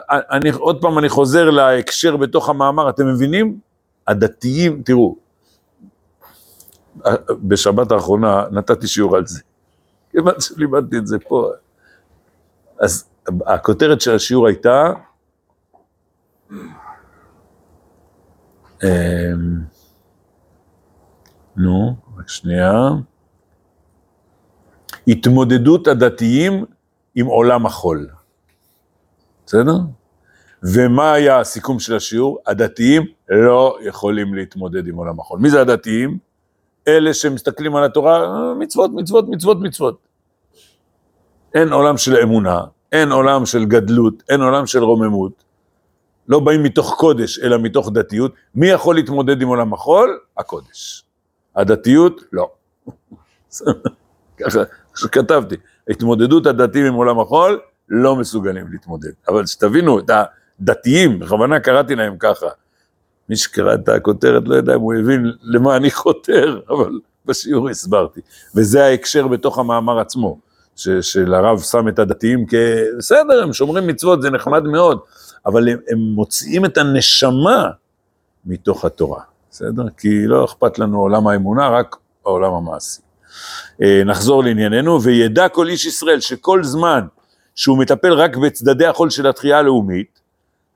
אני, 0.09 0.49
עוד 0.49 0.81
פעם 0.81 0.99
אני 0.99 1.09
חוזר 1.09 1.49
להקשר 1.49 2.17
בתוך 2.17 2.49
המאמר, 2.49 2.89
אתם 2.89 3.07
מבינים? 3.07 3.59
הדתיים, 4.07 4.81
תראו, 4.85 5.15
בשבת 7.29 7.91
האחרונה 7.91 8.45
נתתי 8.51 8.87
שיעור 8.87 9.15
על 9.15 9.27
זה. 9.27 9.39
כיוון 10.11 10.33
שלימדתי 10.39 10.97
את 10.97 11.07
זה 11.07 11.19
פה. 11.19 11.49
אז 12.79 13.05
הכותרת 13.45 14.01
של 14.01 14.15
השיעור 14.15 14.47
הייתה, 14.47 14.93
נו, 21.57 21.95
רק 22.17 22.29
שנייה. 22.29 22.89
התמודדות 25.07 25.87
הדתיים 25.87 26.65
עם 27.15 27.25
עולם 27.25 27.65
החול. 27.65 28.07
בסדר? 29.45 29.75
ומה 30.63 31.13
היה 31.13 31.39
הסיכום 31.39 31.79
של 31.79 31.95
השיעור? 31.95 32.39
הדתיים 32.47 33.05
לא 33.29 33.77
יכולים 33.81 34.33
להתמודד 34.33 34.87
עם 34.87 34.95
עולם 34.95 35.19
החול. 35.19 35.39
מי 35.39 35.49
זה 35.49 35.61
הדתיים? 35.61 36.17
אלה 36.87 37.13
שמסתכלים 37.13 37.75
על 37.75 37.83
התורה, 37.83 38.53
מצוות, 38.59 38.91
מצוות, 38.93 39.29
מצוות, 39.29 39.57
מצוות. 39.61 40.07
אין 41.53 41.73
עולם 41.73 41.97
של 41.97 42.15
אמונה, 42.15 42.61
אין 42.91 43.11
עולם 43.11 43.45
של 43.45 43.65
גדלות, 43.65 44.23
אין 44.29 44.41
עולם 44.41 44.65
של 44.65 44.83
רוממות. 44.83 45.43
לא 46.31 46.39
באים 46.39 46.63
מתוך 46.63 46.95
קודש, 46.97 47.39
אלא 47.39 47.57
מתוך 47.57 47.91
דתיות. 47.93 48.33
מי 48.55 48.67
יכול 48.67 48.95
להתמודד 48.95 49.41
עם 49.41 49.47
עולם 49.47 49.73
החול? 49.73 50.19
הקודש. 50.37 51.03
הדתיות, 51.55 52.21
לא. 52.33 52.49
ככה 54.39 54.59
שכתבתי, 54.95 55.55
התמודדות 55.89 56.45
הדתיים 56.45 56.85
עם 56.85 56.93
עולם 56.93 57.19
החול, 57.19 57.59
לא 57.89 58.15
מסוגלים 58.15 58.65
להתמודד. 58.71 59.11
אבל 59.27 59.45
שתבינו, 59.45 59.99
את 59.99 60.11
הדתיים, 60.59 61.19
בכוונה 61.19 61.59
קראתי 61.59 61.95
להם 61.95 62.15
ככה. 62.19 62.47
מי 63.29 63.35
שקרא 63.35 63.73
את 63.73 63.89
הכותרת 63.89 64.43
לא 64.45 64.55
יודע 64.55 64.75
אם 64.75 64.79
הוא 64.79 64.93
הבין 64.93 65.31
למה 65.41 65.75
אני 65.77 65.91
חותר, 65.91 66.59
אבל 66.69 66.99
בשיעור 67.25 67.69
הסברתי. 67.69 68.21
וזה 68.55 68.85
ההקשר 68.85 69.27
בתוך 69.27 69.59
המאמר 69.59 69.99
עצמו, 69.99 70.39
ש- 70.75 70.89
של 70.89 71.33
הרב 71.33 71.59
שם 71.59 71.87
את 71.87 71.99
הדתיים 71.99 72.45
כ... 72.47 72.53
בסדר, 72.97 73.43
הם 73.43 73.53
שומרים 73.53 73.87
מצוות, 73.87 74.21
זה 74.21 74.29
נחמד 74.29 74.63
מאוד, 74.63 74.99
אבל 75.45 75.69
הם, 75.69 75.77
הם 75.89 75.97
מוציאים 75.97 76.65
את 76.65 76.77
הנשמה 76.77 77.69
מתוך 78.45 78.85
התורה, 78.85 79.21
בסדר? 79.51 79.83
כי 79.97 80.27
לא 80.27 80.45
אכפת 80.45 80.79
לנו 80.79 80.99
עולם 80.99 81.27
האמונה, 81.27 81.69
רק 81.69 81.95
העולם 82.25 82.53
המעשי. 82.53 83.01
אה, 83.81 84.01
נחזור 84.05 84.43
לענייננו, 84.43 85.01
וידע 85.01 85.49
כל 85.49 85.67
איש 85.67 85.85
ישראל 85.85 86.19
שכל 86.19 86.63
זמן 86.63 87.07
שהוא 87.55 87.77
מטפל 87.77 88.13
רק 88.13 88.37
בצדדי 88.37 88.85
החול 88.85 89.09
של 89.09 89.27
התחייה 89.27 89.59
הלאומית, 89.59 90.19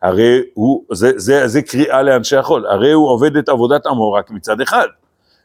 הרי 0.01 0.41
הוא, 0.53 0.83
זה, 0.91 1.11
זה, 1.15 1.47
זה 1.47 1.61
קריאה 1.61 2.01
לאנשי 2.01 2.35
החול, 2.35 2.65
הרי 2.67 2.91
הוא 2.91 3.09
עובד 3.09 3.37
את 3.37 3.49
עבודת 3.49 3.85
עמו 3.85 4.13
רק 4.13 4.31
מצד 4.31 4.61
אחד, 4.61 4.87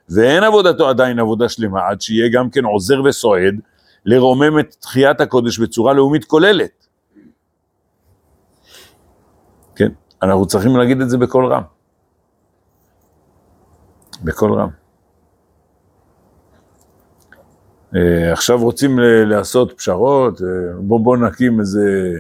ואין 0.09 0.43
עבודתו 0.43 0.89
עדיין 0.89 1.19
עבודה 1.19 1.49
שלמה, 1.49 1.89
עד 1.89 2.01
שיהיה 2.01 2.29
גם 2.29 2.51
כן 2.51 2.65
עוזר 2.65 3.03
וסועד 3.05 3.61
לרומם 4.05 4.59
את 4.59 4.77
תחיית 4.81 5.21
הקודש 5.21 5.59
בצורה 5.59 5.93
לאומית 5.93 6.25
כוללת. 6.25 6.80
כן, 9.75 9.89
אנחנו 10.23 10.47
צריכים 10.47 10.77
להגיד 10.77 11.01
את 11.01 11.11
זה 11.11 11.19
בקול 11.19 11.47
רם. 11.47 11.63
בקול 14.25 14.53
רם. 14.53 14.69
Uh, 17.95 17.97
עכשיו 18.33 18.59
רוצים 18.63 18.99
uh, 18.99 19.03
לעשות 19.03 19.73
פשרות, 19.77 20.39
uh, 20.39 20.43
בוא 20.79 21.01
בוא 21.01 21.17
נקים 21.17 21.61
איזה, 21.61 22.13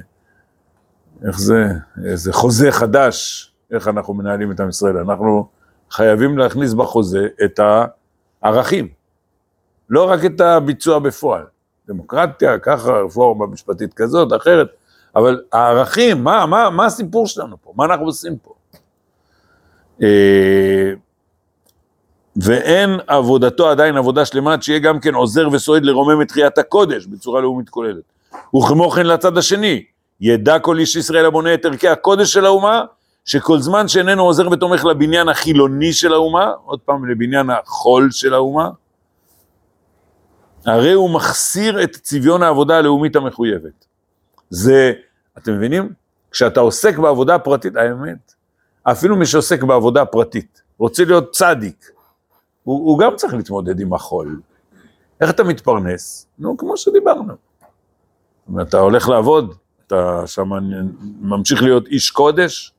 איך 1.26 1.38
זה, 1.40 1.66
איזה 2.04 2.32
חוזה 2.32 2.72
חדש, 2.72 3.50
איך 3.70 3.88
אנחנו 3.88 4.14
מנהלים 4.14 4.52
את 4.52 4.60
עם 4.60 4.68
ישראל. 4.68 4.96
אנחנו 4.96 5.48
חייבים 5.90 6.38
להכניס 6.38 6.72
בחוזה 6.72 7.28
את 7.44 7.60
הערכים, 8.42 8.88
לא 9.90 10.10
רק 10.10 10.24
את 10.24 10.40
הביצוע 10.40 10.98
בפועל. 10.98 11.44
דמוקרטיה, 11.88 12.58
ככה, 12.58 12.92
רפורמה 12.92 13.46
משפטית 13.46 13.94
כזאת, 13.94 14.32
אחרת, 14.36 14.68
אבל 15.16 15.40
הערכים, 15.52 16.24
מה, 16.24 16.46
מה, 16.46 16.70
מה 16.70 16.86
הסיפור 16.86 17.26
שלנו 17.26 17.56
פה? 17.62 17.72
מה 17.76 17.84
אנחנו 17.84 18.06
עושים 18.06 18.36
פה? 18.38 18.54
Uh, 19.98 20.04
ואין 22.36 22.90
עבודתו 23.06 23.70
עדיין 23.70 23.96
עבודה 23.96 24.24
שלמה, 24.24 24.56
שיהיה 24.60 24.78
גם 24.78 25.00
כן 25.00 25.14
עוזר 25.14 25.48
וסועד 25.52 25.84
לרומם 25.84 26.22
את 26.22 26.28
תחיית 26.28 26.58
הקודש 26.58 27.06
בצורה 27.06 27.40
לאומית 27.40 27.68
כוללת. 27.68 28.02
וכמו 28.56 28.90
כן 28.90 29.06
לצד 29.06 29.38
השני, 29.38 29.84
ידע 30.20 30.58
כל 30.58 30.78
איש 30.78 30.96
ישראל 30.96 31.26
הבונה 31.26 31.54
את 31.54 31.64
ערכי 31.64 31.88
הקודש 31.88 32.32
של 32.32 32.46
האומה, 32.46 32.84
שכל 33.24 33.58
זמן 33.58 33.88
שאיננו 33.88 34.22
עוזר 34.22 34.48
ותומך 34.50 34.84
לבניין 34.84 35.28
החילוני 35.28 35.92
של 35.92 36.12
האומה, 36.12 36.52
עוד 36.64 36.80
פעם 36.80 37.10
לבניין 37.10 37.50
החול 37.50 38.10
של 38.10 38.34
האומה, 38.34 38.70
הרי 40.66 40.92
הוא 40.92 41.10
מחסיר 41.10 41.82
את 41.82 41.96
צביון 41.96 42.42
העבודה 42.42 42.78
הלאומית 42.78 43.16
המחויבת. 43.16 43.89
זה, 44.50 44.92
אתם 45.38 45.52
מבינים? 45.52 45.92
כשאתה 46.30 46.60
עוסק 46.60 46.98
בעבודה 46.98 47.34
הפרטית, 47.34 47.76
האמת, 47.76 48.34
אפילו 48.82 49.16
מי 49.16 49.26
שעוסק 49.26 49.62
בעבודה 49.62 50.04
פרטית, 50.04 50.62
רוצה 50.78 51.04
להיות 51.04 51.32
צדיק, 51.32 51.90
הוא, 52.64 52.86
הוא 52.90 52.98
גם 52.98 53.16
צריך 53.16 53.34
להתמודד 53.34 53.80
עם 53.80 53.94
החול. 53.94 54.40
איך 55.20 55.30
אתה 55.30 55.44
מתפרנס? 55.44 56.26
נו, 56.38 56.56
כמו 56.56 56.76
שדיברנו. 56.76 57.34
אתה 58.62 58.78
הולך 58.78 59.08
לעבוד, 59.08 59.54
אתה 59.86 60.22
שם 60.26 60.50
ממשיך 61.20 61.62
להיות 61.62 61.86
איש 61.86 62.10
קודש, 62.10 62.74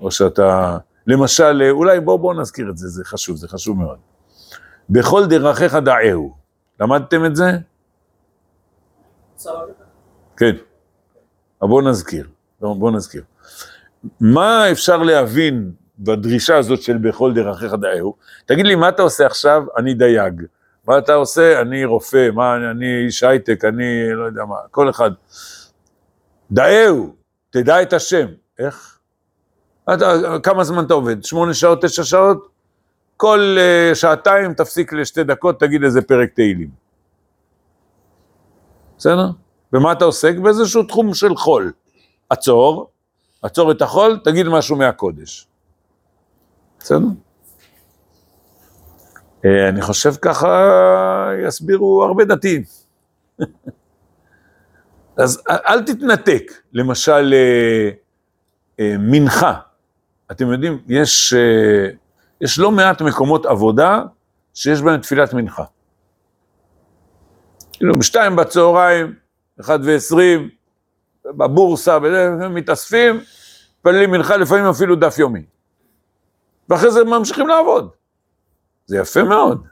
או 0.00 0.10
שאתה, 0.10 0.78
למשל, 1.06 1.62
אולי 1.70 2.00
בואו 2.00 2.18
בוא 2.18 2.34
נזכיר 2.34 2.70
את 2.70 2.76
זה, 2.78 2.88
זה 2.88 3.04
חשוב, 3.04 3.36
זה 3.36 3.48
חשוב 3.48 3.78
מאוד. 3.78 3.98
בכל 4.90 5.26
דרכיך 5.26 5.74
דעהו. 5.74 6.34
למדתם 6.80 7.24
את 7.24 7.36
זה? 7.36 7.50
כן. 10.36 10.56
אבל 11.62 11.68
בואו 11.68 11.88
נזכיר, 11.88 12.28
בואו 12.60 12.90
נזכיר. 12.90 13.22
מה 14.20 14.70
אפשר 14.70 14.96
להבין 14.96 15.72
בדרישה 15.98 16.56
הזאת 16.56 16.82
של 16.82 16.98
בכל 16.98 17.34
דרכיך 17.34 17.74
דעהו? 17.74 18.14
תגיד 18.46 18.66
לי, 18.66 18.74
מה 18.74 18.88
אתה 18.88 19.02
עושה 19.02 19.26
עכשיו? 19.26 19.62
אני 19.76 19.94
דייג. 19.94 20.42
מה 20.88 20.98
אתה 20.98 21.14
עושה? 21.14 21.60
אני 21.60 21.84
רופא, 21.84 22.30
מה, 22.30 22.56
אני 22.56 23.04
איש 23.06 23.22
הייטק, 23.22 23.64
אני 23.64 24.12
לא 24.12 24.24
יודע 24.24 24.44
מה, 24.44 24.56
כל 24.70 24.90
אחד. 24.90 25.10
דעהו, 26.50 27.14
תדע 27.50 27.82
את 27.82 27.92
השם. 27.92 28.26
איך? 28.58 28.98
אתה, 29.94 30.12
כמה 30.42 30.64
זמן 30.64 30.84
אתה 30.84 30.94
עובד? 30.94 31.24
שמונה 31.24 31.54
שעות, 31.54 31.84
תשע 31.84 32.04
שעות? 32.04 32.48
כל 33.16 33.56
uh, 33.58 33.94
שעתיים 33.94 34.54
תפסיק 34.54 34.92
לשתי 34.92 35.24
דקות, 35.24 35.60
תגיד 35.60 35.84
איזה 35.84 36.02
פרק 36.02 36.32
תהילים. 36.34 36.70
בסדר? 38.98 39.30
ומה 39.72 39.92
אתה 39.92 40.04
עוסק? 40.04 40.36
באיזשהו 40.36 40.82
תחום 40.82 41.14
של 41.14 41.36
חול. 41.36 41.72
עצור, 42.30 42.90
עצור 43.42 43.70
את 43.72 43.82
החול, 43.82 44.20
תגיד 44.24 44.48
משהו 44.48 44.76
מהקודש. 44.76 45.46
בסדר? 46.78 47.06
אה, 49.44 49.68
אני 49.68 49.82
חושב 49.82 50.14
ככה 50.22 51.28
יסבירו 51.46 52.04
הרבה 52.04 52.24
דתיים. 52.24 52.62
אז 55.16 55.42
אל 55.48 55.82
תתנתק, 55.82 56.52
למשל 56.72 57.34
אה, 57.34 57.90
אה, 58.80 58.94
מנחה. 58.98 59.54
אתם 60.30 60.52
יודעים, 60.52 60.78
יש, 60.86 61.34
יש 62.40 62.58
לא 62.58 62.70
מעט 62.70 63.02
מקומות 63.02 63.46
עבודה 63.46 64.02
שיש 64.54 64.82
בהם 64.82 65.00
תפילת 65.00 65.34
מנחה. 65.34 65.64
כאילו, 67.72 67.94
בשתיים 67.98 68.36
בצהריים, 68.36 69.14
אחד 69.60 69.78
ועשרים, 69.82 70.48
בבורסה, 71.26 71.98
מתאספים, 72.50 73.20
מתפללים 73.78 74.10
מנחה, 74.10 74.36
לפעמים 74.36 74.64
אפילו 74.64 74.96
דף 74.96 75.18
יומי. 75.18 75.42
ואחרי 76.68 76.90
זה 76.90 77.04
ממשיכים 77.04 77.48
לעבוד. 77.48 77.88
זה 78.86 78.98
יפה 78.98 79.22
מאוד, 79.22 79.62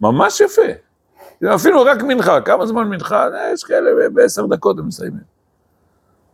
ממש 0.00 0.40
יפה. 0.40 0.62
אפילו 1.54 1.82
רק 1.82 2.02
מנחה, 2.02 2.40
כמה 2.40 2.66
זמן 2.66 2.88
מנחה? 2.88 3.28
יש 3.52 3.64
כאלה 3.64 4.08
בעשר 4.12 4.46
דקות 4.46 4.78
הם 4.78 4.86
מסיימים. 4.86 5.22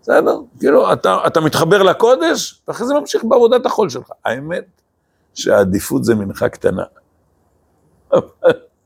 בסדר? 0.02 0.38
כאילו, 0.58 0.92
אתה, 0.92 1.18
אתה 1.26 1.40
מתחבר 1.40 1.82
לקודש, 1.82 2.62
ואחרי 2.68 2.86
זה 2.86 2.94
ממשיך 2.94 3.24
בעבודת 3.24 3.66
החול 3.66 3.88
שלך. 3.88 4.10
האמת 4.24 4.64
שהעדיפות 5.34 6.04
זה 6.04 6.14
מנחה 6.14 6.48
קטנה. 6.48 6.84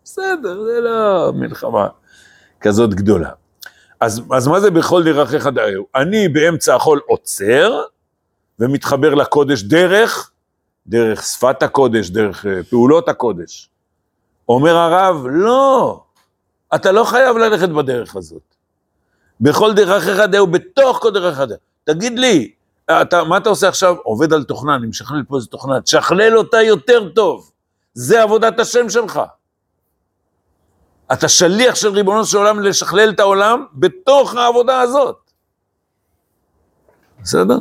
בסדר, 0.04 0.64
זה 0.64 0.80
לא 0.80 1.32
מלחמה 1.34 1.88
כזאת 2.60 2.94
גדולה. 2.94 3.30
אז, 4.00 4.22
אז 4.32 4.48
מה 4.48 4.60
זה 4.60 4.70
בכל 4.70 5.04
דרכיך 5.04 5.46
דאהו? 5.46 5.86
אני 5.94 6.28
באמצע 6.28 6.74
החול 6.74 7.00
עוצר, 7.06 7.82
ומתחבר 8.58 9.14
לקודש 9.14 9.62
דרך 9.62 10.30
דרך 10.86 11.22
שפת 11.22 11.62
הקודש, 11.62 12.10
דרך 12.10 12.46
אה, 12.46 12.62
פעולות 12.70 13.08
הקודש. 13.08 13.70
אומר 14.48 14.76
הרב, 14.76 15.26
לא, 15.30 16.02
אתה 16.74 16.92
לא 16.92 17.04
חייב 17.04 17.36
ללכת 17.36 17.68
בדרך 17.68 18.16
הזאת. 18.16 18.42
בכל 19.40 19.72
אחרת 19.96 20.30
דהו, 20.30 20.46
בתוך 20.46 20.98
כל 21.02 21.10
דרך 21.10 21.34
אחרת. 21.34 21.58
תגיד 21.84 22.18
לי, 22.18 22.52
אתה, 22.90 23.24
מה 23.24 23.36
אתה 23.36 23.48
עושה 23.48 23.68
עכשיו? 23.68 23.96
עובד 24.02 24.32
על 24.32 24.44
תוכנה, 24.44 24.76
אני 24.76 24.86
משכלל 24.86 25.22
פה 25.28 25.36
איזה 25.36 25.46
תוכנה, 25.46 25.80
תשכלל 25.80 26.38
אותה 26.38 26.62
יותר 26.62 27.08
טוב. 27.08 27.50
זה 27.94 28.22
עבודת 28.22 28.58
השם 28.60 28.88
שלך. 28.88 29.20
אתה 31.12 31.28
שליח 31.28 31.74
של 31.74 31.88
ריבונו 31.88 32.24
של 32.24 32.38
עולם 32.38 32.60
לשכלל 32.60 33.10
את 33.10 33.20
העולם 33.20 33.64
בתוך 33.74 34.34
העבודה 34.34 34.80
הזאת. 34.80 35.16
בסדר? 37.22 37.58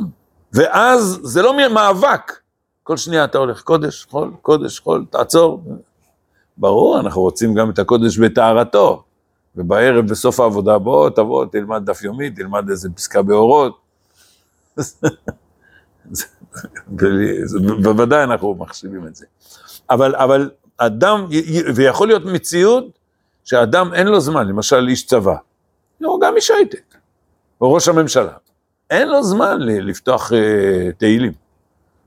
ואז 0.52 1.20
זה 1.22 1.42
לא 1.42 1.68
מאבק, 1.68 2.32
כל 2.82 2.96
שנייה 2.96 3.24
אתה 3.24 3.38
הולך, 3.38 3.62
קודש, 3.62 4.06
חול, 4.10 4.32
קודש, 4.42 4.78
חול, 4.78 5.04
תעצור. 5.10 5.64
ברור, 6.56 7.00
אנחנו 7.00 7.22
רוצים 7.22 7.54
גם 7.54 7.70
את 7.70 7.78
הקודש 7.78 8.18
בטהרתו. 8.18 9.02
ובערב, 9.56 10.06
בסוף 10.06 10.40
העבודה, 10.40 10.78
בוא, 10.78 11.10
תבוא, 11.10 11.46
תלמד 11.46 11.82
דף 11.86 12.02
יומי, 12.02 12.30
תלמד 12.30 12.70
איזה 12.70 12.88
פסקה 12.90 13.22
באורות. 13.22 13.80
בוודאי 17.82 18.22
אנחנו 18.24 18.54
מחשיבים 18.54 19.06
את 19.06 19.16
זה. 19.16 19.26
אבל, 19.90 20.14
אבל 20.14 20.50
אדם, 20.78 21.26
ויכול 21.74 22.08
להיות 22.08 22.24
מציאות 22.24 22.99
שאדם 23.44 23.94
אין 23.94 24.06
לו 24.06 24.20
זמן, 24.20 24.48
למשל 24.48 24.88
איש 24.88 25.06
צבא, 25.06 25.36
או 26.04 26.18
גם 26.18 26.36
איש 26.36 26.50
הייטק, 26.50 26.94
או 27.60 27.72
ראש 27.72 27.88
הממשלה, 27.88 28.32
אין 28.90 29.08
לו 29.08 29.22
זמן 29.22 29.56
לפתוח 29.60 30.32
uh, 30.32 30.34
תהילים. 30.98 31.32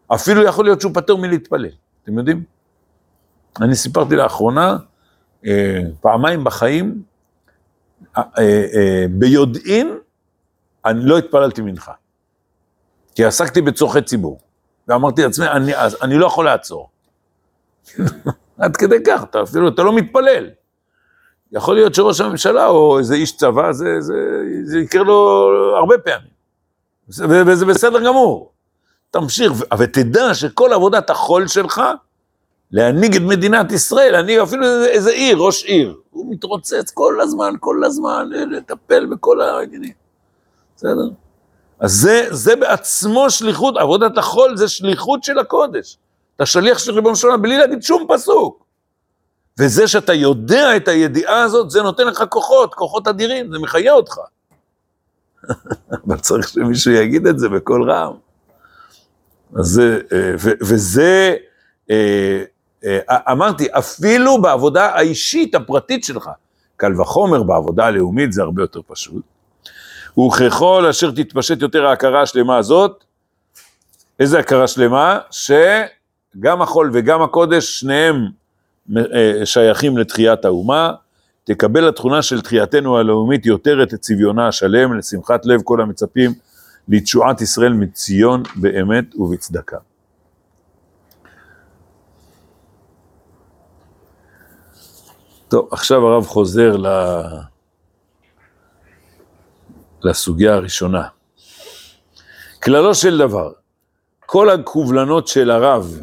אפילו 0.07 0.43
יכול 0.43 0.65
להיות 0.65 0.81
שהוא 0.81 0.93
פטור 0.93 1.19
מלהתפלל, 1.19 1.71
אתם 2.03 2.17
יודעים? 2.17 2.43
אני 3.61 3.75
סיפרתי 3.75 4.15
לאחרונה, 4.15 4.77
אה, 5.45 5.81
פעמיים 6.01 6.43
בחיים, 6.43 7.03
אה, 8.17 8.23
אה, 8.37 9.05
ביודעין, 9.09 9.97
אני 10.85 10.99
לא 11.03 11.17
התפללתי 11.17 11.61
מנחה. 11.61 11.91
כי 13.15 13.25
עסקתי 13.25 13.61
בצורכי 13.61 14.01
ציבור. 14.01 14.39
ואמרתי 14.87 15.23
לעצמי, 15.23 15.47
אני, 15.47 15.71
אני 16.01 16.17
לא 16.17 16.25
יכול 16.25 16.45
לעצור. 16.45 16.89
עד 18.57 18.77
כדי 18.77 18.95
כך, 19.07 19.23
אתה 19.23 19.43
אפילו, 19.43 19.67
אתה 19.67 19.83
לא 19.83 19.95
מתפלל. 19.95 20.49
יכול 21.53 21.75
להיות 21.75 21.95
שראש 21.95 22.21
הממשלה 22.21 22.67
או 22.67 22.99
איזה 22.99 23.15
איש 23.15 23.37
צבא, 23.37 23.71
זה, 23.71 24.01
זה, 24.01 24.13
זה 24.63 24.79
יקרה 24.79 25.03
לו 25.03 25.49
הרבה 25.77 25.97
פעמים. 25.97 26.33
וזה 27.45 27.65
בסדר 27.65 28.05
גמור. 28.05 28.51
תמשיך, 29.11 29.51
ותדע 29.79 30.33
שכל 30.33 30.73
עבודת 30.73 31.09
החול 31.09 31.47
שלך, 31.47 31.81
להנהיג 32.71 33.15
את 33.15 33.21
מדינת 33.21 33.71
ישראל, 33.71 34.11
להנהיג 34.11 34.39
אפילו 34.39 34.65
איזה, 34.65 34.85
איזה 34.85 35.11
עיר, 35.11 35.37
ראש 35.37 35.63
עיר, 35.63 35.95
הוא 36.11 36.31
מתרוצץ 36.31 36.91
כל 36.93 37.21
הזמן, 37.21 37.53
כל 37.59 37.83
הזמן, 37.83 38.29
לטפל 38.29 39.05
בכל 39.05 39.41
העניינים, 39.41 39.93
בסדר? 40.75 41.09
אז 41.79 41.91
זה, 41.91 42.27
זה 42.29 42.55
בעצמו 42.55 43.29
שליחות, 43.29 43.77
עבודת 43.77 44.17
החול 44.17 44.57
זה 44.57 44.67
שליחות 44.67 45.23
של 45.23 45.39
הקודש. 45.39 45.97
אתה 46.35 46.45
שליח 46.45 46.79
של 46.79 46.91
ריבונו 46.93 47.15
של 47.15 47.27
עולם 47.27 47.41
בלי 47.41 47.57
להגיד 47.57 47.83
שום 47.83 48.05
פסוק. 48.09 48.62
וזה 49.59 49.87
שאתה 49.87 50.13
יודע 50.13 50.75
את 50.75 50.87
הידיעה 50.87 51.41
הזאת, 51.41 51.69
זה 51.69 51.81
נותן 51.81 52.07
לך 52.07 52.23
כוחות, 52.29 52.73
כוחות 52.73 53.07
אדירים, 53.07 53.51
זה 53.51 53.59
מחיה 53.59 53.93
אותך. 53.93 54.17
אבל 56.07 56.17
צריך 56.17 56.47
שמישהו 56.47 56.91
יגיד 56.91 57.27
את 57.27 57.39
זה 57.39 57.49
בקול 57.49 57.91
רם. 57.91 58.13
זה, 59.55 59.99
אה, 60.13 60.33
וזה, 60.61 61.35
אה, 61.91 62.43
אה, 62.85 62.99
אמרתי, 63.31 63.67
אפילו 63.71 64.41
בעבודה 64.41 64.85
האישית 64.85 65.55
הפרטית 65.55 66.03
שלך, 66.03 66.29
קל 66.77 67.01
וחומר 67.01 67.43
בעבודה 67.43 67.85
הלאומית 67.85 68.33
זה 68.33 68.41
הרבה 68.41 68.63
יותר 68.63 68.79
פשוט. 68.87 69.23
וככל 70.19 70.85
אשר 70.89 71.11
תתפשט 71.11 71.61
יותר 71.61 71.85
ההכרה 71.85 72.21
השלמה 72.21 72.57
הזאת, 72.57 73.03
איזה 74.19 74.39
הכרה 74.39 74.67
שלמה? 74.67 75.19
שגם 75.31 76.61
החול 76.61 76.89
וגם 76.93 77.21
הקודש, 77.21 77.79
שניהם 77.79 78.27
שייכים 79.45 79.97
לתחיית 79.97 80.45
האומה, 80.45 80.91
תקבל 81.43 81.87
התכונה 81.87 82.21
של 82.21 82.41
תחייתנו 82.41 82.97
הלאומית 82.97 83.45
יותר 83.45 83.83
את 83.83 83.93
צביונה 83.93 84.47
השלם, 84.47 84.97
לשמחת 84.97 85.45
לב 85.45 85.61
כל 85.63 85.81
המצפים 85.81 86.31
לתשועת 86.87 87.41
ישראל 87.41 87.73
מציון 87.73 88.43
באמת 88.55 89.15
ובצדקה. 89.15 89.77
טוב, 95.47 95.67
עכשיו 95.71 96.07
הרב 96.07 96.25
חוזר 96.25 96.77
ל... 96.77 96.87
לסוגיה 100.03 100.53
הראשונה. 100.53 101.07
כללו 102.63 102.95
של 102.95 103.17
דבר, 103.17 103.51
כל 104.25 104.49
הקובלנות 104.49 105.27
של 105.27 105.51
הרב, 105.51 105.99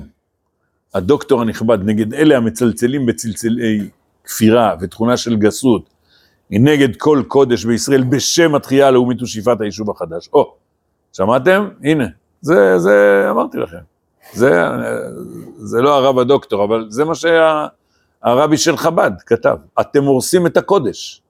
הדוקטור 0.95 1.41
הנכבד, 1.41 1.79
נגד 1.85 2.15
אלה 2.15 2.37
המצלצלים 2.37 3.07
בצלצלי 3.07 3.89
כפירה 4.25 4.75
ותכונה 4.81 5.17
של 5.17 5.37
גסות, 5.37 5.91
היא 6.51 6.61
נגד 6.61 6.97
כל 6.97 7.23
קודש 7.29 7.65
בישראל 7.65 8.05
בשם 8.05 8.55
התחייה 8.55 8.87
הלאומית 8.87 9.23
ושאיפת 9.23 9.61
היישוב 9.61 9.91
החדש. 9.91 10.29
או, 10.33 10.55
שמעתם? 11.13 11.69
הנה, 11.83 12.05
זה, 12.41 12.79
זה, 12.79 13.27
אמרתי 13.31 13.59
לכם. 13.59 13.79
זה, 14.33 14.63
זה 15.57 15.81
לא 15.81 15.95
הרב 15.95 16.19
הדוקטור, 16.19 16.65
אבל 16.65 16.87
זה 16.89 17.05
מה 17.05 17.13
שהרבי 17.15 18.57
של 18.57 18.77
חב"ד 18.77 19.13
כתב. 19.27 19.57
אתם 19.81 20.05
הורסים 20.05 20.47
את 20.47 20.57
הקודש. 20.57 21.23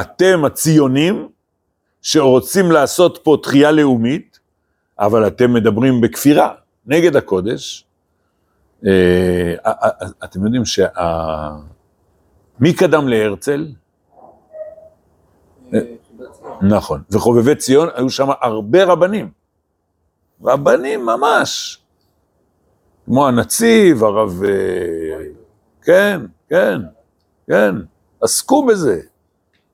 אתם 0.00 0.44
הציונים 0.44 1.28
שרוצים 2.02 2.72
לעשות 2.72 3.20
פה 3.22 3.36
תחייה 3.42 3.72
לאומית, 3.72 4.38
אבל 4.98 5.26
אתם 5.26 5.52
מדברים 5.52 6.00
בכפירה 6.00 6.54
נגד 6.86 7.16
הקודש. 7.16 7.84
אה, 8.86 9.54
אה, 9.66 9.72
אה, 9.82 10.06
אתם 10.24 10.44
יודעים 10.44 10.64
שה... 10.64 10.86
מי 12.60 12.72
קדם 12.74 13.08
להרצל? 13.08 13.72
נכון, 16.62 17.02
וחובבי 17.10 17.54
ציון, 17.54 17.88
היו 17.94 18.10
שם 18.10 18.28
הרבה 18.40 18.84
רבנים. 18.84 19.30
רבנים 20.44 21.06
ממש. 21.06 21.82
כמו 23.04 23.28
הנציב, 23.28 24.04
הרב... 24.04 24.42
כן, 25.82 26.20
כן, 26.48 26.80
כן, 27.46 27.74
עסקו 28.20 28.66
בזה. 28.66 29.00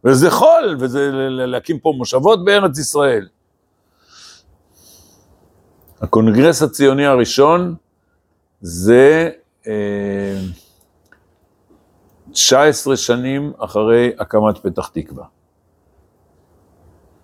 וזה 0.04 0.30
חול, 0.30 0.76
וזה 0.80 1.10
להקים 1.30 1.78
פה 1.78 1.92
מושבות 1.96 2.44
בארץ 2.44 2.78
ישראל. 2.78 3.28
הקונגרס 6.00 6.62
הציוני 6.62 7.06
הראשון 7.06 7.74
זה 8.60 9.30
אה, 9.66 10.40
19 12.30 12.96
שנים 12.96 13.52
אחרי 13.58 14.12
הקמת 14.18 14.58
פתח 14.58 14.88
תקווה. 14.88 15.24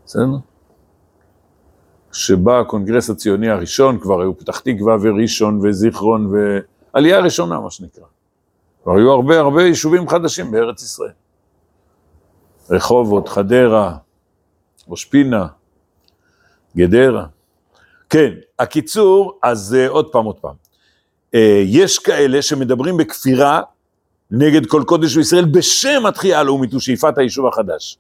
בסדר? 0.07 0.37
כשבא 2.11 2.61
הקונגרס 2.61 3.11
הציוני 3.11 3.51
הראשון, 3.51 4.01
כבר 4.01 4.21
היו 4.21 4.39
פתח 4.39 4.61
תקווה 4.61 4.97
וראשון 5.03 5.61
וזיכרון 5.63 6.33
ועלייה 6.35 7.21
ראשונה, 7.21 7.61
מה 7.61 7.71
שנקרא. 7.71 8.05
כבר 8.83 8.97
היו 8.97 9.13
הרבה 9.13 9.39
הרבה 9.39 9.63
יישובים 9.63 10.09
חדשים 10.09 10.51
בארץ 10.51 10.83
ישראל. 10.83 11.13
רחובות, 12.71 13.29
חדרה, 13.29 13.97
ראש 14.89 15.05
פינה, 15.05 15.47
גדרה. 16.77 17.27
כן, 18.11 18.33
הקיצור, 18.59 19.39
אז 19.43 19.77
uh, 19.79 19.91
עוד 19.91 20.13
פעם, 20.13 20.25
עוד 20.25 20.39
פעם. 20.39 20.55
Uh, 21.35 21.39
יש 21.65 21.99
כאלה 21.99 22.43
שמדברים 22.43 22.97
בכפירה 22.97 23.61
נגד 24.31 24.67
כל 24.67 24.83
קודש 24.87 25.17
בישראל 25.17 25.45
בשם 25.45 26.07
התחייה 26.07 26.41
הלאומית 26.41 26.75
ושאיפת 26.75 27.19
היישוב 27.19 27.47
החדש. 27.47 27.99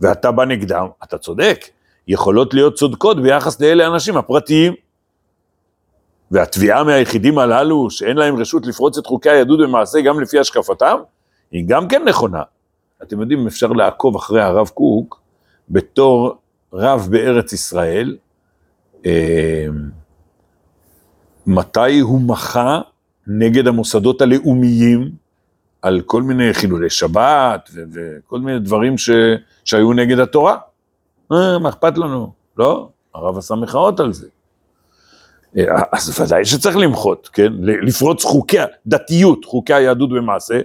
ואתה 0.00 0.30
בא 0.30 0.44
נגדם, 0.44 0.86
אתה 1.04 1.18
צודק, 1.18 1.64
יכולות 2.08 2.54
להיות 2.54 2.74
צודקות 2.74 3.22
ביחס 3.22 3.60
לאלה 3.60 3.86
האנשים 3.86 4.16
הפרטיים. 4.16 4.74
והתביעה 6.30 6.84
מהיחידים 6.84 7.38
הללו, 7.38 7.90
שאין 7.90 8.16
להם 8.16 8.36
רשות 8.36 8.66
לפרוץ 8.66 8.98
את 8.98 9.06
חוקי 9.06 9.30
היהדות 9.30 9.60
במעשה 9.60 10.00
גם 10.00 10.20
לפי 10.20 10.38
השקפתם, 10.38 10.96
היא 11.50 11.64
גם 11.68 11.88
כן 11.88 12.02
נכונה. 12.04 12.42
אתם 13.02 13.20
יודעים, 13.20 13.46
אפשר 13.46 13.66
לעקוב 13.72 14.16
אחרי 14.16 14.42
הרב 14.42 14.68
קוק 14.68 15.20
בתור 15.70 16.38
רב 16.72 17.08
בארץ 17.10 17.52
ישראל, 17.52 18.16
אה, 19.06 19.66
מתי 21.46 21.98
הוא 22.00 22.20
מחה 22.20 22.80
נגד 23.26 23.66
המוסדות 23.66 24.20
הלאומיים 24.20 25.10
על 25.82 26.00
כל 26.00 26.22
מיני 26.22 26.54
חילולי 26.54 26.90
שבת 26.90 27.70
וכל 27.92 28.38
מיני 28.40 28.58
דברים 28.58 28.98
ש, 28.98 29.10
שהיו 29.64 29.92
נגד 29.92 30.18
התורה. 30.18 30.56
אה, 31.32 31.58
מה 31.58 31.68
אכפת 31.68 31.98
לנו? 31.98 32.32
לא, 32.58 32.88
הרב 33.14 33.38
עשה 33.38 33.54
מחאות 33.54 34.00
על 34.00 34.12
זה. 34.12 34.26
אה, 35.58 35.64
אז 35.92 36.20
ודאי 36.20 36.44
שצריך 36.44 36.76
למחות, 36.76 37.28
כן? 37.32 37.52
לפרוץ 37.60 38.24
חוקי 38.24 38.58
הדתיות, 38.60 39.44
חוקי 39.44 39.74
היהדות 39.74 40.10
במעשה, 40.10 40.60